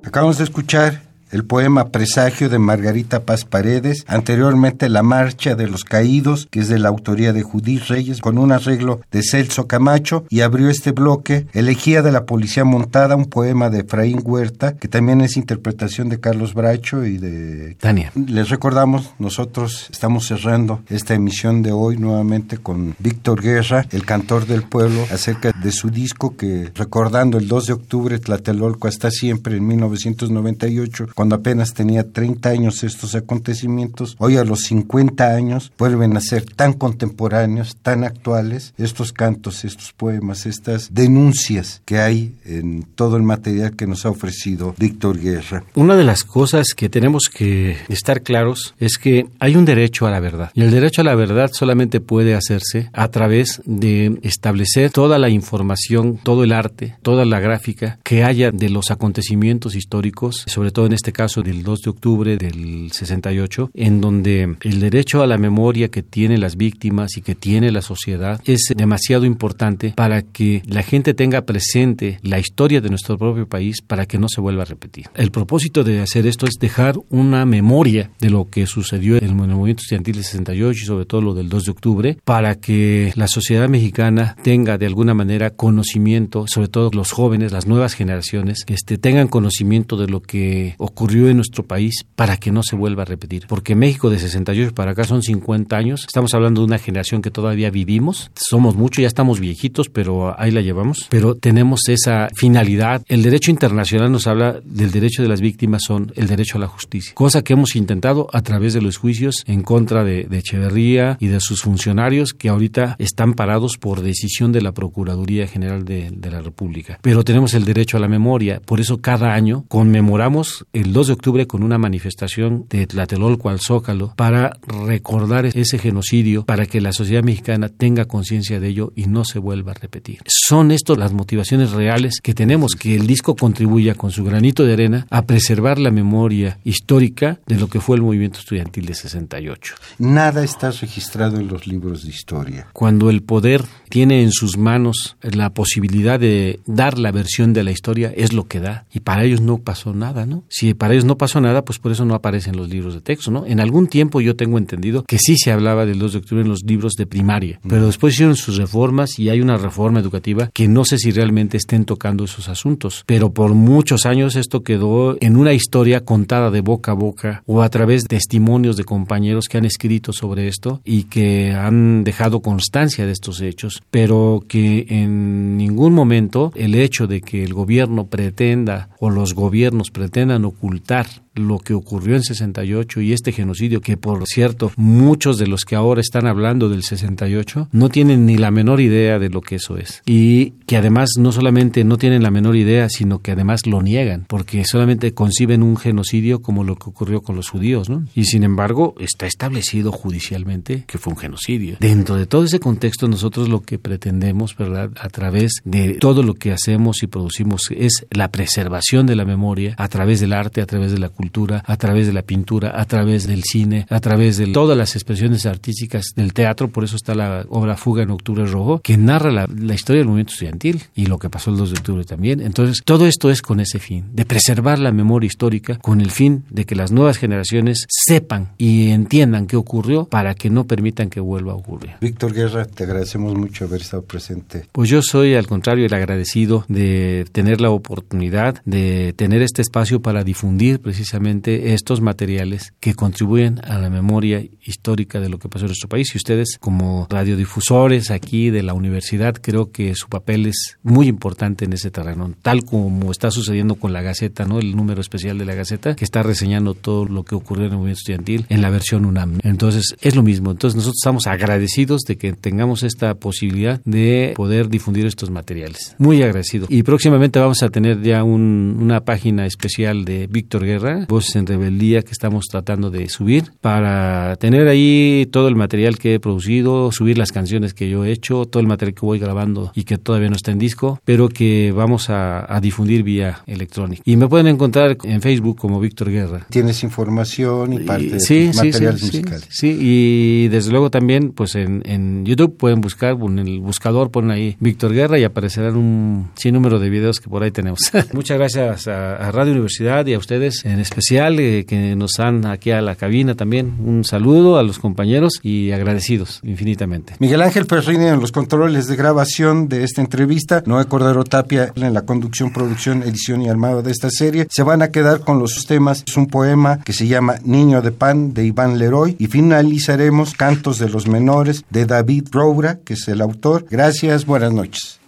Acabamos 0.04 0.38
de 0.38 0.44
escuchar 0.46 1.13
el 1.34 1.46
poema 1.46 1.90
Presagio 1.90 2.48
de 2.48 2.60
Margarita 2.60 3.24
Paz 3.24 3.44
Paredes, 3.44 4.06
anteriormente 4.08 4.88
La 4.88 5.02
Marcha 5.02 5.56
de 5.56 5.68
los 5.68 5.84
Caídos, 5.84 6.48
que 6.52 6.60
es 6.60 6.68
de 6.68 6.78
la 6.78 6.90
autoría 6.90 7.34
de 7.34 7.42
Judith 7.42 7.86
Reyes, 7.88 8.22
con 8.22 8.38
un 8.38 8.52
arreglo 8.52 9.02
de 9.12 9.24
Celso 9.24 9.68
Camacho, 9.68 10.26
y 10.30 10.42
abrió 10.42 10.70
este 10.70 10.92
bloque 10.92 11.48
Elegía 11.54 12.04
de 12.04 12.12
la 12.12 12.26
Policía 12.26 12.64
Montada, 12.66 13.16
un 13.16 13.26
poema 13.26 13.72
de 13.72 13.80
Efraín 13.80 14.22
Huerta, 14.24 14.76
que 14.76 14.88
también 14.88 15.22
es 15.22 15.36
interpretación 15.36 16.08
de 16.10 16.20
Carlos 16.20 16.54
Bracho 16.54 17.04
y 17.04 17.18
de... 17.18 17.76
Tania. 17.80 18.12
Les 18.28 18.50
recordamos, 18.50 19.16
nosotros 19.18 19.88
estamos 19.92 20.28
cerrando 20.28 20.84
esta 20.90 21.16
emisión 21.16 21.64
de 21.64 21.72
hoy 21.72 21.98
nuevamente 21.98 22.60
con 22.60 22.96
Víctor 23.00 23.42
Guerra, 23.42 23.88
el 23.90 24.06
cantor 24.06 24.46
del 24.46 24.64
pueblo, 24.64 25.04
acerca 25.12 25.52
de 25.52 25.72
su 25.72 25.90
disco 25.90 26.38
que, 26.38 26.72
recordando 26.76 27.40
el 27.40 27.48
2 27.48 27.66
de 27.66 27.74
octubre, 27.74 28.20
Tlatelolco 28.20 28.88
hasta 28.88 29.10
siempre, 29.10 29.58
en 29.58 29.66
1998, 29.66 31.08
cuando 31.24 31.38
apenas 31.38 31.74
tenía 31.74 32.12
30 32.12 32.50
años 32.50 32.84
estos 32.84 33.16
acontecimientos, 33.16 34.18
hoy 34.20 34.36
a 34.36 34.44
los 34.44 34.64
50 34.64 35.34
años 35.34 35.72
vuelven 35.78 36.18
a 36.18 36.20
ser 36.20 36.44
tan 36.44 36.74
contemporáneos, 36.74 37.78
tan 37.82 38.04
actuales, 38.04 38.74
estos 38.78 39.14
cantos, 39.14 39.64
estos 39.64 39.94
poemas, 39.94 40.46
estas 40.46 40.94
denuncias 40.94 41.82
que 41.86 42.00
hay 42.00 42.36
en 42.44 42.84
todo 42.84 43.16
el 43.16 43.24
material 43.24 43.78
que 43.78 43.88
nos 43.88 44.06
ha 44.06 44.10
ofrecido 44.10 44.76
Víctor 44.78 45.18
Guerra. 45.18 45.64
Una 45.76 45.96
de 45.96 46.04
las 46.04 46.26
cosas 46.26 46.74
que 46.76 46.90
tenemos 46.90 47.30
que 47.34 47.78
estar 47.88 48.22
claros 48.22 48.76
es 48.78 48.98
que 48.98 49.26
hay 49.40 49.56
un 49.56 49.64
derecho 49.64 50.08
a 50.08 50.12
la 50.12 50.20
verdad. 50.20 50.52
Y 50.54 50.64
el 50.64 50.72
derecho 50.72 51.00
a 51.00 51.06
la 51.06 51.16
verdad 51.16 51.52
solamente 51.54 52.02
puede 52.02 52.36
hacerse 52.36 52.90
a 52.92 53.08
través 53.08 53.62
de 53.64 54.20
establecer 54.24 54.92
toda 54.92 55.18
la 55.18 55.30
información, 55.30 56.20
todo 56.22 56.44
el 56.44 56.52
arte, 56.52 56.98
toda 57.02 57.24
la 57.24 57.40
gráfica 57.40 57.98
que 58.04 58.26
haya 58.26 58.52
de 58.52 58.70
los 58.70 58.92
acontecimientos 58.92 59.74
históricos, 59.76 60.44
sobre 60.48 60.72
todo 60.72 60.86
en 60.86 60.92
este 60.92 61.13
caso 61.14 61.42
del 61.42 61.64
2 61.64 61.82
de 61.82 61.90
octubre 61.90 62.38
del 62.38 62.92
68, 62.92 63.72
en 63.74 64.02
donde 64.02 64.58
el 64.62 64.80
derecho 64.80 65.24
a 65.24 65.28
la 65.28 65.38
memoria 65.38 65.90
que 65.90 66.04
tienen 66.04 66.42
las 66.42 66.58
víctimas 66.58 67.16
y 67.18 67.22
que 67.22 67.36
tiene 67.36 67.72
la 67.72 67.82
sociedad 67.82 68.42
es 68.46 68.74
demasiado 68.76 69.26
importante 69.26 69.94
para 69.96 70.22
que 70.22 70.62
la 70.66 70.84
gente 70.84 71.14
tenga 71.14 71.44
presente 71.44 72.20
la 72.22 72.40
historia 72.40 72.82
de 72.82 72.90
nuestro 72.90 73.18
propio 73.18 73.48
país 73.48 73.82
para 73.82 74.06
que 74.06 74.18
no 74.18 74.28
se 74.28 74.42
vuelva 74.42 74.64
a 74.64 74.66
repetir. 74.66 75.06
El 75.16 75.32
propósito 75.32 75.84
de 75.84 76.02
hacer 76.02 76.28
esto 76.28 76.46
es 76.46 76.56
dejar 76.60 76.96
una 77.10 77.46
memoria 77.46 78.12
de 78.20 78.30
lo 78.30 78.50
que 78.50 78.66
sucedió 78.66 79.18
en 79.18 79.26
el 79.26 79.36
movimiento 79.36 79.82
estudiantil 79.82 80.16
del 80.16 80.24
68 80.24 80.80
y 80.82 80.86
sobre 80.86 81.06
todo 81.06 81.22
lo 81.22 81.34
del 81.34 81.50
2 81.50 81.64
de 81.66 81.72
octubre 81.72 82.18
para 82.24 82.56
que 82.56 83.14
la 83.16 83.28
sociedad 83.28 83.70
mexicana 83.70 84.36
tenga 84.44 84.78
de 84.78 84.86
alguna 84.86 85.14
manera 85.14 85.52
conocimiento, 85.52 86.46
sobre 86.48 86.68
todo 86.68 86.90
los 86.94 87.12
jóvenes, 87.12 87.52
las 87.52 87.68
nuevas 87.68 87.94
generaciones, 87.94 88.64
este, 88.68 88.98
tengan 88.98 89.28
conocimiento 89.28 89.98
de 89.98 90.08
lo 90.08 90.22
que 90.22 90.76
ocurrió 90.78 91.03
en 91.12 91.36
nuestro 91.36 91.64
país 91.66 92.06
para 92.16 92.38
que 92.38 92.52
no 92.52 92.64
se 92.64 92.76
vuelva 92.76 93.04
a 93.04 93.06
repetir. 93.06 93.46
Porque 93.48 93.76
México 93.76 94.10
de 94.10 94.20
68 94.20 94.74
para 94.74 94.92
acá 94.92 95.04
son 95.04 95.22
50 95.22 95.76
años, 95.76 96.06
estamos 96.08 96.34
hablando 96.34 96.62
de 96.62 96.68
una 96.68 96.78
generación 96.78 97.22
que 97.22 97.32
todavía 97.32 97.70
vivimos, 97.70 98.32
somos 98.36 98.76
muchos, 98.76 99.02
ya 99.02 99.08
estamos 99.08 99.40
viejitos, 99.40 99.90
pero 99.90 100.40
ahí 100.40 100.52
la 100.52 100.62
llevamos, 100.62 101.08
pero 101.10 101.36
tenemos 101.36 101.88
esa 101.88 102.30
finalidad. 102.36 103.04
El 103.08 103.22
derecho 103.22 103.52
internacional 103.52 104.12
nos 104.12 104.28
habla 104.28 104.60
del 104.64 104.92
derecho 104.92 105.22
de 105.22 105.30
las 105.30 105.42
víctimas 105.42 105.84
son 105.84 106.12
el 106.16 106.28
derecho 106.28 106.58
a 106.58 106.62
la 106.62 106.68
justicia, 106.68 107.14
cosa 107.14 107.44
que 107.44 107.54
hemos 107.54 107.76
intentado 107.76 108.28
a 108.32 108.42
través 108.42 108.74
de 108.74 108.82
los 108.82 108.98
juicios 108.98 109.44
en 109.46 109.62
contra 109.62 110.04
de, 110.04 110.24
de 110.24 110.38
Echeverría 110.38 111.18
y 111.20 111.28
de 111.28 111.40
sus 111.40 111.62
funcionarios 111.62 112.34
que 112.34 112.50
ahorita 112.50 112.96
están 113.00 113.34
parados 113.34 113.78
por 113.78 114.02
decisión 114.02 114.52
de 114.52 114.62
la 114.62 114.72
Procuraduría 114.72 115.48
General 115.48 115.86
de, 115.86 116.12
de 116.12 116.32
la 116.32 116.42
República. 116.42 117.00
Pero 117.02 117.24
tenemos 117.24 117.54
el 117.54 117.66
derecho 117.66 117.98
a 117.98 118.00
la 118.00 118.08
memoria, 118.08 118.62
por 118.66 118.80
eso 118.80 119.02
cada 119.02 119.34
año 119.34 119.66
conmemoramos 119.68 120.66
el 120.74 120.83
2 120.92 121.08
de 121.08 121.14
octubre 121.14 121.48
con 121.48 121.64
una 121.64 121.78
manifestación 121.78 122.66
de 122.70 122.88
Tlatelolco 122.88 123.50
al 123.50 123.60
Zócalo 123.60 124.14
para 124.16 124.58
recordar 124.68 125.46
ese 125.46 125.78
genocidio, 125.78 126.46
para 126.46 126.66
que 126.66 126.82
la 126.82 126.94
sociedad 126.94 127.24
mexicana 127.24 127.70
tenga 127.70 128.06
conciencia 128.06 128.60
de 128.60 128.68
ello 128.68 128.92
y 128.96 129.06
no 129.06 129.24
se 129.24 129.40
vuelva 129.40 129.72
a 129.72 129.76
repetir. 129.76 130.20
Son 130.26 130.72
estas 130.72 130.98
las 130.98 131.14
motivaciones 131.14 131.72
reales 131.72 132.20
que 132.22 132.34
tenemos, 132.34 132.76
que 132.76 132.96
el 132.96 133.08
disco 133.08 133.36
contribuya 133.36 133.96
con 133.96 134.12
su 134.12 134.24
granito 134.24 134.66
de 134.66 134.74
arena 134.74 135.08
a 135.10 135.26
preservar 135.26 135.80
la 135.80 135.92
memoria 135.92 136.60
histórica 136.64 137.40
de 137.46 137.58
lo 137.58 137.68
que 137.68 137.80
fue 137.80 137.96
el 137.96 138.02
movimiento 138.02 138.40
estudiantil 138.40 138.86
de 138.86 138.96
68. 138.96 139.76
Nada 140.00 140.44
está 140.44 140.72
registrado 140.72 141.38
en 141.38 141.48
los 141.48 141.68
libros 141.68 142.04
de 142.04 142.10
historia. 142.10 142.68
Cuando 142.74 143.10
el 143.10 143.24
poder 143.24 143.64
tiene 143.90 144.24
en 144.24 144.32
sus 144.32 144.58
manos 144.58 145.18
la 145.22 145.52
posibilidad 145.52 146.20
de 146.20 146.60
dar 146.66 146.98
la 146.98 147.12
versión 147.12 147.54
de 147.54 147.64
la 147.64 147.72
historia, 147.72 148.12
es 148.16 148.34
lo 148.34 148.48
que 148.48 148.60
da. 148.60 148.86
Y 148.94 149.02
para 149.02 149.24
ellos 149.24 149.42
no 149.42 149.60
pasó 149.60 149.94
nada, 149.94 150.26
¿no? 150.26 150.44
Si 150.50 150.73
para 150.76 150.94
ellos 150.94 151.06
no 151.06 151.18
pasó 151.18 151.42
nada, 151.42 151.64
pues 151.66 151.80
por 151.80 151.92
eso 151.92 152.06
no 152.06 152.16
aparecen 152.16 152.56
los 152.56 152.70
libros 152.70 152.94
de 152.94 153.02
texto, 153.02 153.32
¿no? 153.32 153.46
En 153.46 153.60
algún 153.60 153.88
tiempo 153.88 154.22
yo 154.22 154.36
tengo 154.36 154.58
entendido 154.58 155.04
que 155.04 155.18
sí 155.18 155.38
se 155.38 155.52
hablaba 155.52 155.86
del 155.86 156.00
2 156.00 156.14
de 156.14 156.20
octubre 156.20 156.42
en 156.42 156.50
los 156.50 156.64
libros 156.64 156.94
de 156.94 157.06
primaria, 157.06 157.60
pero 157.68 157.86
después 157.88 158.14
hicieron 158.14 158.36
sus 158.36 158.58
reformas 158.58 159.20
y 159.20 159.30
hay 159.30 159.42
una 159.42 159.58
reforma 159.58 160.00
educativa 160.00 160.50
que 160.54 160.68
no 160.68 160.86
sé 160.86 160.98
si 160.98 161.12
realmente 161.12 161.58
estén 161.58 161.86
tocando 161.86 162.24
esos 162.24 162.50
asuntos. 162.50 163.04
Pero 163.06 163.34
por 163.34 163.54
muchos 163.54 164.06
años 164.06 164.36
esto 164.36 164.64
quedó 164.64 165.18
en 165.20 165.38
una 165.38 165.54
historia 165.54 166.04
contada 166.06 166.52
de 166.52 166.62
boca 166.62 166.92
a 166.92 166.96
boca 166.96 167.44
o 167.46 167.62
a 167.62 167.70
través 167.70 168.04
de 168.04 168.10
testimonios 168.10 168.78
de 168.78 168.84
compañeros 168.84 169.48
que 169.48 169.58
han 169.58 169.66
escrito 169.66 170.14
sobre 170.14 170.48
esto 170.48 170.82
y 170.86 171.04
que 171.06 171.52
han 171.52 172.04
dejado 172.04 172.42
constancia 172.42 173.06
de 173.06 173.12
estos 173.12 173.42
hechos, 173.42 173.82
pero 173.90 174.44
que 174.48 174.86
en 174.90 175.58
ningún 175.58 175.94
momento 175.94 176.52
el 176.56 176.76
hecho 176.76 177.08
de 177.08 177.22
que 177.22 177.44
el 177.44 177.54
gobierno 177.54 178.06
pretenda 178.08 178.90
o 179.00 179.10
los 179.10 179.34
gobiernos 179.34 179.92
pretendan 179.92 180.46
ocultar 180.64 181.08
lo 181.36 181.60
que 181.60 181.74
ocurrió 181.74 182.16
en 182.16 182.24
68 182.24 183.02
y 183.02 183.14
este 183.14 183.32
genocidio 183.32 183.82
que 183.82 183.98
por 183.98 184.26
cierto 184.28 184.72
muchos 184.76 185.38
de 185.38 185.48
los 185.48 185.66
que 185.66 185.76
ahora 185.76 186.02
están 186.02 186.28
hablando 186.28 186.70
del 186.70 186.84
68 186.84 187.70
no 187.72 187.90
tienen 187.90 188.26
ni 188.26 188.38
la 188.38 188.52
menor 188.52 188.82
idea 188.82 189.20
de 189.20 189.30
lo 189.30 189.42
que 189.42 189.56
eso 189.56 189.78
es. 189.78 190.02
Y 190.06 190.52
que 190.68 190.78
además 190.78 191.12
no 191.18 191.32
solamente 191.32 191.84
no 191.84 191.98
tienen 191.98 192.24
la 192.24 192.32
menor 192.32 192.56
idea 192.56 192.90
sino 192.90 193.20
que 193.20 193.32
además 193.32 193.66
lo 193.66 193.82
niegan 193.82 194.26
porque 194.28 194.64
solamente 194.66 195.14
conciben 195.14 195.64
un 195.64 195.78
genocidio 195.78 196.42
como 196.42 196.64
lo 196.64 196.76
que 196.76 196.90
ocurrió 196.90 197.22
con 197.22 197.36
los 197.36 197.50
judíos 197.50 197.90
¿no? 197.90 198.06
y 198.16 198.26
sin 198.26 198.44
embargo 198.44 198.96
está 199.00 199.26
establecido 199.26 199.92
judicialmente 199.92 200.84
que 200.86 200.98
fue 200.98 201.14
un 201.14 201.20
genocidio. 201.20 201.78
Dentro 201.80 202.16
de 202.16 202.26
todo 202.26 202.44
ese 202.44 202.60
contexto 202.60 203.08
nosotros 203.08 203.50
lo 203.50 203.62
que 203.62 203.80
pretendemos 203.80 204.56
verdad 204.56 204.92
a 205.00 205.10
través 205.10 205.62
de 205.66 205.96
todo 205.96 206.24
lo 206.24 206.36
que 206.36 206.52
hacemos 206.52 207.02
y 207.04 207.08
producimos 207.08 207.70
es 207.76 208.06
la 208.12 208.30
preservación 208.30 209.08
de 209.08 209.16
la 209.16 209.26
memoria 209.26 209.76
a 209.78 209.88
través 209.88 210.20
del 210.20 210.34
arte 210.34 210.62
a 210.62 210.66
través 210.66 210.92
de 210.92 211.00
la 211.00 211.10
cultura 211.10 211.23
cultura, 211.24 211.64
a 211.66 211.78
través 211.78 212.08
de 212.08 212.14
la 212.14 212.22
pintura, 212.22 212.80
a 212.80 212.86
través 212.86 213.28
del 213.28 213.44
cine, 213.44 213.86
a 213.90 214.00
través 214.00 214.38
de 214.38 214.48
todas 214.48 214.78
las 214.78 214.96
expresiones 214.96 215.46
artísticas 215.46 216.08
del 216.16 216.34
teatro, 216.34 216.68
por 216.68 216.84
eso 216.84 216.98
está 216.98 217.16
la 217.16 217.46
obra 217.50 217.78
Fuga 217.78 218.04
en 218.04 218.12
Octubre 218.12 218.46
Rojo, 218.46 218.82
que 218.84 218.98
narra 218.98 219.32
la, 219.32 219.48
la, 219.48 219.74
historia 219.74 220.02
del 220.02 220.08
movimiento 220.08 220.34
estudiantil 220.34 220.84
y 220.96 221.06
lo 221.06 221.18
que 221.18 221.30
pasó 221.30 221.52
el 221.52 221.58
2 221.58 221.72
de 221.72 221.80
octubre 221.80 222.04
también. 222.04 222.42
Entonces, 222.42 222.82
todo 222.84 223.08
esto 223.08 223.32
es 223.32 223.42
con 223.42 223.60
ese 223.62 223.80
fin, 223.80 224.06
de 224.14 224.26
preservar 224.26 224.80
la 224.80 224.92
memoria 224.92 225.28
histórica, 225.28 225.78
con 225.78 226.02
el 226.02 226.12
fin 226.12 226.44
de 226.50 226.66
que 226.66 226.76
las 226.76 226.92
nuevas 226.92 227.18
generaciones 227.18 227.86
sepan 227.88 228.50
y 228.58 228.90
entiendan 228.90 229.48
qué 229.48 229.56
ocurrió 229.56 230.06
para 230.06 230.36
que 230.36 230.50
no 230.50 230.66
permitan 230.66 231.10
que 231.10 231.22
vuelva 231.22 231.54
a 231.54 231.56
ocurrir. 231.56 231.92
Víctor 232.02 232.34
Guerra, 232.34 232.66
te 232.66 232.84
agradecemos 232.84 233.34
mucho 233.36 233.66
haber 233.66 233.82
estado 233.82 234.04
presente. 234.04 234.66
Pues 234.72 234.90
yo 234.90 235.02
soy, 235.02 235.36
al 235.36 235.48
contrario, 235.48 235.86
el 235.86 235.94
agradecido 235.94 236.66
de 236.68 237.26
tener 237.32 237.62
la 237.62 237.70
oportunidad 237.70 238.62
de 238.66 239.14
tener 239.16 239.42
este 239.42 239.62
espacio 239.62 240.02
para 240.02 240.24
difundir 240.24 240.80
precisamente 240.80 241.13
estos 241.14 242.02
materiales 242.02 242.74
que 242.80 242.96
contribuyen 242.96 243.60
a 243.64 243.78
la 243.78 243.90
memoria 243.90 244.44
histórica 244.62 245.20
de 245.20 245.30
lo 245.30 245.40
que 245.40 245.50
pasó 245.50 245.66
en 245.66 245.70
nuestro 245.70 245.90
país. 245.90 246.14
Y 246.14 246.18
ustedes, 246.18 246.58
como 246.60 247.08
radiodifusores 247.10 248.12
aquí 248.12 248.50
de 248.50 248.64
la 248.64 248.74
universidad, 248.74 249.36
creo 249.36 249.72
que 249.72 249.96
su 249.96 250.08
papel 250.08 250.48
es 250.48 250.78
muy 250.84 251.08
importante 251.08 251.66
en 251.66 251.74
ese 251.74 251.92
terreno, 251.92 252.34
tal 252.42 252.64
como 252.64 253.12
está 253.12 253.32
sucediendo 253.32 253.76
con 253.76 253.94
la 253.94 254.02
Gaceta, 254.02 254.46
¿no? 254.46 254.60
El 254.60 254.76
número 254.76 255.02
especial 255.02 255.38
de 255.38 255.46
la 255.46 255.56
Gaceta, 255.56 255.96
que 255.96 256.06
está 256.06 256.24
reseñando 256.24 256.74
todo 256.74 257.06
lo 257.06 257.24
que 257.24 257.36
ocurrió 257.36 257.66
en 257.66 257.72
el 257.72 257.78
movimiento 257.78 258.00
estudiantil 258.00 258.46
en 258.50 258.62
la 258.62 258.70
versión 258.70 259.06
UNAM. 259.06 259.40
Entonces, 259.44 259.96
es 260.02 260.16
lo 260.16 260.24
mismo. 260.24 260.52
Entonces, 260.52 260.76
nosotros 260.76 260.98
estamos 261.02 261.28
agradecidos 261.28 262.02
de 262.02 262.18
que 262.18 262.34
tengamos 262.34 262.84
esta 262.84 263.14
posibilidad 263.16 263.82
de 263.86 264.34
poder 264.36 264.70
difundir 264.70 265.06
estos 265.06 265.30
materiales. 265.30 265.96
Muy 265.98 266.22
agradecido. 266.22 266.68
Y 266.70 266.84
próximamente 266.84 267.40
vamos 267.40 267.64
a 267.64 267.70
tener 267.70 268.02
ya 268.02 268.24
un, 268.24 268.78
una 268.80 269.02
página 269.02 269.46
especial 269.46 270.06
de 270.06 270.28
Víctor 270.28 270.66
Guerra, 270.66 271.03
Voces 271.08 271.36
en 271.36 271.48
Rebeldía, 271.48 272.02
que 272.02 272.12
estamos 272.12 272.46
tratando 272.50 272.90
de 272.90 273.10
subir 273.10 273.52
para 273.62 274.36
tener 274.38 274.68
ahí 274.68 275.28
todo 275.32 275.48
el 275.48 275.56
material 275.56 275.98
que 275.98 276.16
he 276.16 276.20
producido, 276.20 276.92
subir 276.92 277.18
las 277.18 277.32
canciones 277.32 277.74
que 277.74 277.90
yo 277.90 278.06
he 278.06 278.12
hecho, 278.12 278.46
todo 278.46 278.62
el 278.62 278.68
material 278.68 278.96
que 278.96 279.06
voy 279.06 279.20
grabando 279.20 279.72
y 279.76 279.84
que 279.84 279.98
todavía 279.98 280.30
no 280.30 280.36
está 280.36 280.52
en 280.52 280.60
disco, 280.60 281.00
pero 281.06 281.30
que 281.30 281.72
vamos 281.72 282.10
a, 282.10 282.54
a 282.54 282.60
difundir 282.62 283.04
vía 283.04 283.42
electrónica. 283.48 284.02
Y 284.06 284.16
me 284.18 284.28
pueden 284.28 284.48
encontrar 284.48 284.98
en 285.04 285.22
Facebook 285.22 285.58
como 285.58 285.80
Víctor 285.80 286.10
Guerra. 286.10 286.46
Tienes 286.50 286.84
información 286.84 287.74
y 287.74 287.80
parte 287.80 288.10
de 288.10 288.20
sí, 288.20 288.48
tus 288.48 288.58
sí, 288.58 288.68
materiales 288.68 289.02
sí, 289.02 289.06
musicales. 289.06 289.48
Sí, 289.50 289.78
y 289.80 290.48
desde 290.48 290.72
luego 290.72 290.90
también 290.90 291.32
pues 291.32 291.56
en, 291.56 291.84
en 291.86 292.26
YouTube 292.26 292.58
pueden 292.58 292.82
buscar, 292.82 293.18
en 293.22 293.40
el 293.40 293.60
buscador 293.60 294.12
ponen 294.12 294.32
ahí 294.32 294.58
Víctor 294.60 294.94
Guerra 294.94 295.20
y 295.20 295.24
aparecerán 295.24 295.76
un 295.76 296.30
sinnúmero 296.36 296.80
de 296.80 296.90
videos 296.90 297.20
que 297.20 297.30
por 297.30 297.44
ahí 297.44 297.52
tenemos. 297.52 297.80
Muchas 298.14 298.38
gracias 298.38 298.88
a, 298.88 299.16
a 299.16 299.32
Radio 299.32 299.52
Universidad 299.52 300.06
y 300.06 300.14
a 300.14 300.18
ustedes 300.18 300.64
en 300.66 300.80
especial 300.80 300.93
eh, 301.00 301.66
que 301.68 301.96
nos 301.96 302.20
han 302.20 302.46
aquí 302.46 302.72
a 302.72 302.82
la 302.82 302.96
cabina 302.96 303.36
también. 303.36 303.76
Un 303.80 304.04
saludo 304.04 304.58
a 304.58 304.64
los 304.64 304.80
compañeros 304.80 305.40
y 305.42 305.72
agradecidos 305.72 306.40
infinitamente. 306.44 307.14
Miguel 307.20 307.42
Ángel 307.42 307.66
Perrini 307.66 308.06
en 308.06 308.20
los 308.20 308.32
controles 308.32 308.88
de 308.88 308.96
grabación 308.96 309.68
de 309.68 309.84
esta 309.84 310.02
entrevista, 310.02 310.64
Noé 310.66 310.86
Cordero 310.86 311.24
Tapia 311.24 311.72
en 311.76 311.94
la 311.94 312.04
conducción, 312.04 312.52
producción, 312.52 313.04
edición 313.04 313.42
y 313.42 313.50
armado 313.50 313.82
de 313.82 313.92
esta 313.92 314.10
serie. 314.10 314.48
Se 314.50 314.64
van 314.64 314.82
a 314.82 314.90
quedar 314.90 315.22
con 315.22 315.40
los 315.40 315.66
temas. 315.66 316.04
Es 316.08 316.18
un 316.18 316.28
poema 316.28 316.80
que 316.84 316.94
se 316.94 317.08
llama 317.08 317.36
Niño 317.44 317.82
de 317.82 317.92
Pan 317.92 318.34
de 318.34 318.46
Iván 318.46 318.78
Leroy 318.78 319.16
y 319.20 319.28
finalizaremos 319.28 320.34
Cantos 320.34 320.80
de 320.80 320.90
los 320.90 321.08
Menores 321.08 321.64
de 321.70 321.86
David 321.86 322.28
Roura, 322.32 322.80
que 322.84 322.94
es 322.94 323.08
el 323.08 323.22
autor. 323.22 323.66
Gracias, 323.70 324.26
buenas 324.26 324.54
noches. 324.54 325.00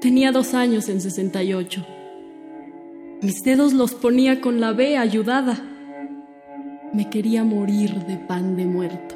Tenía 0.00 0.32
dos 0.32 0.54
años 0.54 0.88
en 0.88 1.00
68. 1.00 1.99
Mis 3.22 3.44
dedos 3.44 3.74
los 3.74 3.92
ponía 3.92 4.40
con 4.40 4.60
la 4.60 4.72
B 4.72 4.96
ayudada. 4.96 5.60
Me 6.94 7.10
quería 7.10 7.44
morir 7.44 8.06
de 8.06 8.16
pan 8.16 8.56
de 8.56 8.64
muerto. 8.64 9.14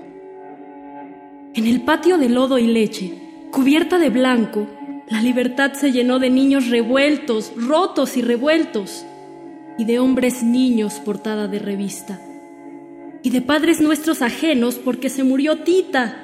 En 1.54 1.66
el 1.66 1.80
patio 1.80 2.18
de 2.18 2.28
lodo 2.28 2.58
y 2.58 2.66
leche, 2.66 3.14
cubierta 3.50 3.98
de 3.98 4.10
blanco, 4.10 4.66
la 5.08 5.22
libertad 5.22 5.72
se 5.72 5.90
llenó 5.90 6.18
de 6.18 6.28
niños 6.28 6.68
revueltos, 6.68 7.52
rotos 7.56 8.18
y 8.18 8.22
revueltos, 8.22 9.06
y 9.78 9.86
de 9.86 9.98
hombres 9.98 10.42
niños 10.42 11.00
portada 11.02 11.48
de 11.48 11.58
revista, 11.60 12.20
y 13.22 13.30
de 13.30 13.40
padres 13.40 13.80
nuestros 13.80 14.20
ajenos 14.20 14.74
porque 14.74 15.08
se 15.08 15.24
murió 15.24 15.60
Tita, 15.60 16.18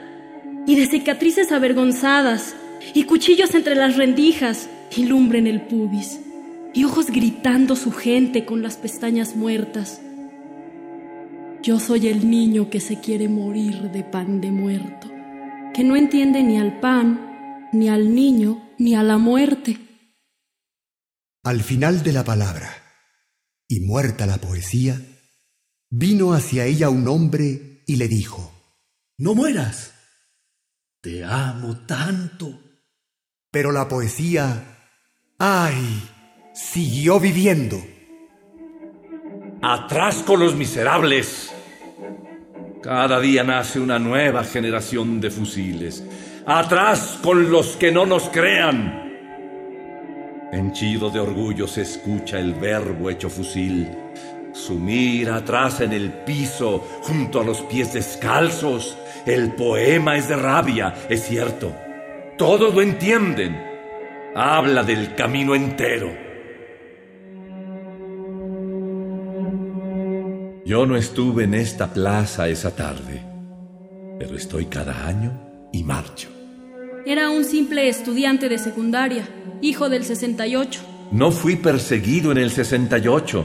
y 0.66 0.76
de 0.76 0.86
cicatrices 0.86 1.50
avergonzadas, 1.50 2.54
y 2.92 3.04
cuchillos 3.04 3.54
entre 3.54 3.74
las 3.74 3.96
rendijas, 3.96 4.68
y 4.94 5.06
lumbre 5.06 5.38
en 5.38 5.46
el 5.46 5.62
pubis 5.62 6.20
y 6.72 6.84
ojos 6.84 7.06
gritando 7.06 7.76
su 7.76 7.92
gente 7.92 8.44
con 8.44 8.62
las 8.62 8.76
pestañas 8.76 9.36
muertas. 9.36 10.00
Yo 11.62 11.78
soy 11.78 12.08
el 12.08 12.30
niño 12.30 12.70
que 12.70 12.80
se 12.80 13.00
quiere 13.00 13.28
morir 13.28 13.90
de 13.90 14.02
pan 14.02 14.40
de 14.40 14.50
muerto, 14.50 15.10
que 15.74 15.84
no 15.84 15.96
entiende 15.96 16.42
ni 16.42 16.58
al 16.58 16.80
pan, 16.80 17.68
ni 17.72 17.88
al 17.88 18.14
niño, 18.14 18.70
ni 18.78 18.94
a 18.94 19.02
la 19.02 19.18
muerte. 19.18 19.78
Al 21.42 21.62
final 21.62 22.02
de 22.02 22.12
la 22.12 22.24
palabra, 22.24 22.70
y 23.68 23.80
muerta 23.80 24.26
la 24.26 24.38
poesía, 24.38 25.00
vino 25.90 26.32
hacia 26.32 26.66
ella 26.66 26.88
un 26.88 27.06
hombre 27.08 27.82
y 27.86 27.96
le 27.96 28.08
dijo, 28.08 28.52
No 29.18 29.34
mueras, 29.34 29.92
te 31.00 31.24
amo 31.24 31.86
tanto. 31.86 32.58
Pero 33.50 33.72
la 33.72 33.88
poesía, 33.88 34.88
ay, 35.38 36.02
siguió 36.60 37.18
viviendo. 37.18 37.82
Atrás 39.62 40.22
con 40.24 40.40
los 40.40 40.54
miserables. 40.54 41.52
Cada 42.82 43.18
día 43.18 43.42
nace 43.42 43.80
una 43.80 43.98
nueva 43.98 44.44
generación 44.44 45.20
de 45.20 45.30
fusiles. 45.30 46.04
Atrás 46.46 47.18
con 47.22 47.50
los 47.50 47.76
que 47.76 47.90
no 47.90 48.06
nos 48.06 48.28
crean. 48.28 49.10
Henchido 50.52 51.10
de 51.10 51.20
orgullo 51.20 51.66
se 51.66 51.82
escucha 51.82 52.38
el 52.38 52.54
verbo 52.54 53.10
hecho 53.10 53.28
fusil. 53.30 53.88
Sumir 54.52 55.30
atrás 55.30 55.80
en 55.80 55.92
el 55.92 56.12
piso, 56.12 56.86
junto 57.02 57.40
a 57.40 57.44
los 57.44 57.62
pies 57.62 57.92
descalzos. 57.92 58.96
El 59.26 59.52
poema 59.54 60.16
es 60.16 60.28
de 60.28 60.36
rabia, 60.36 60.94
es 61.08 61.24
cierto. 61.24 61.74
Todos 62.36 62.74
lo 62.74 62.82
entienden. 62.82 63.60
Habla 64.34 64.84
del 64.84 65.14
camino 65.14 65.54
entero. 65.54 66.29
Yo 70.70 70.86
no 70.86 70.96
estuve 70.96 71.42
en 71.42 71.54
esta 71.54 71.92
plaza 71.92 72.48
esa 72.48 72.76
tarde, 72.76 73.24
pero 74.20 74.36
estoy 74.36 74.66
cada 74.66 75.04
año 75.04 75.68
y 75.72 75.82
marcho. 75.82 76.28
Era 77.04 77.28
un 77.28 77.42
simple 77.42 77.88
estudiante 77.88 78.48
de 78.48 78.56
secundaria, 78.56 79.28
hijo 79.62 79.88
del 79.88 80.04
68. 80.04 80.80
No 81.10 81.32
fui 81.32 81.56
perseguido 81.56 82.30
en 82.30 82.38
el 82.38 82.52
68. 82.52 83.44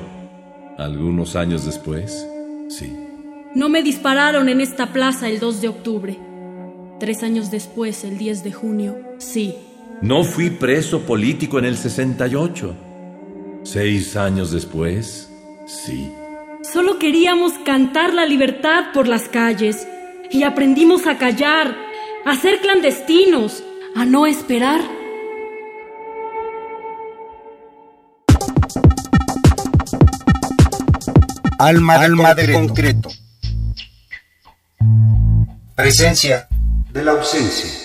Algunos 0.77 1.35
años 1.35 1.65
después, 1.65 2.27
sí. 2.69 2.95
No 3.55 3.69
me 3.69 3.81
dispararon 3.81 4.47
en 4.47 4.61
esta 4.61 4.93
plaza 4.93 5.27
el 5.27 5.39
2 5.39 5.61
de 5.61 5.67
octubre. 5.67 6.19
Tres 6.99 7.23
años 7.23 7.49
después, 7.49 8.03
el 8.03 8.19
10 8.19 8.43
de 8.43 8.53
junio, 8.53 8.99
sí. 9.17 9.55
No 9.99 10.23
fui 10.23 10.51
preso 10.51 11.07
político 11.07 11.57
en 11.57 11.65
el 11.65 11.75
68. 11.75 12.75
Seis 13.63 14.15
años 14.15 14.51
después, 14.51 15.27
sí. 15.65 16.11
Solo 16.73 16.99
queríamos 16.99 17.53
cantar 17.65 18.13
la 18.13 18.25
libertad 18.25 18.91
por 18.93 19.07
las 19.07 19.29
calles 19.29 19.87
y 20.31 20.43
aprendimos 20.43 21.05
a 21.05 21.17
callar, 21.17 21.75
a 22.25 22.35
ser 22.35 22.59
clandestinos, 22.59 23.63
a 23.95 24.05
no 24.05 24.25
esperar. 24.25 24.81
Alma, 31.59 31.95
Alma 31.95 32.33
de, 32.33 32.53
concreto. 32.53 33.09
Presencia 35.75 36.47
de 36.91 37.03
la 37.03 37.11
ausencia. 37.11 37.84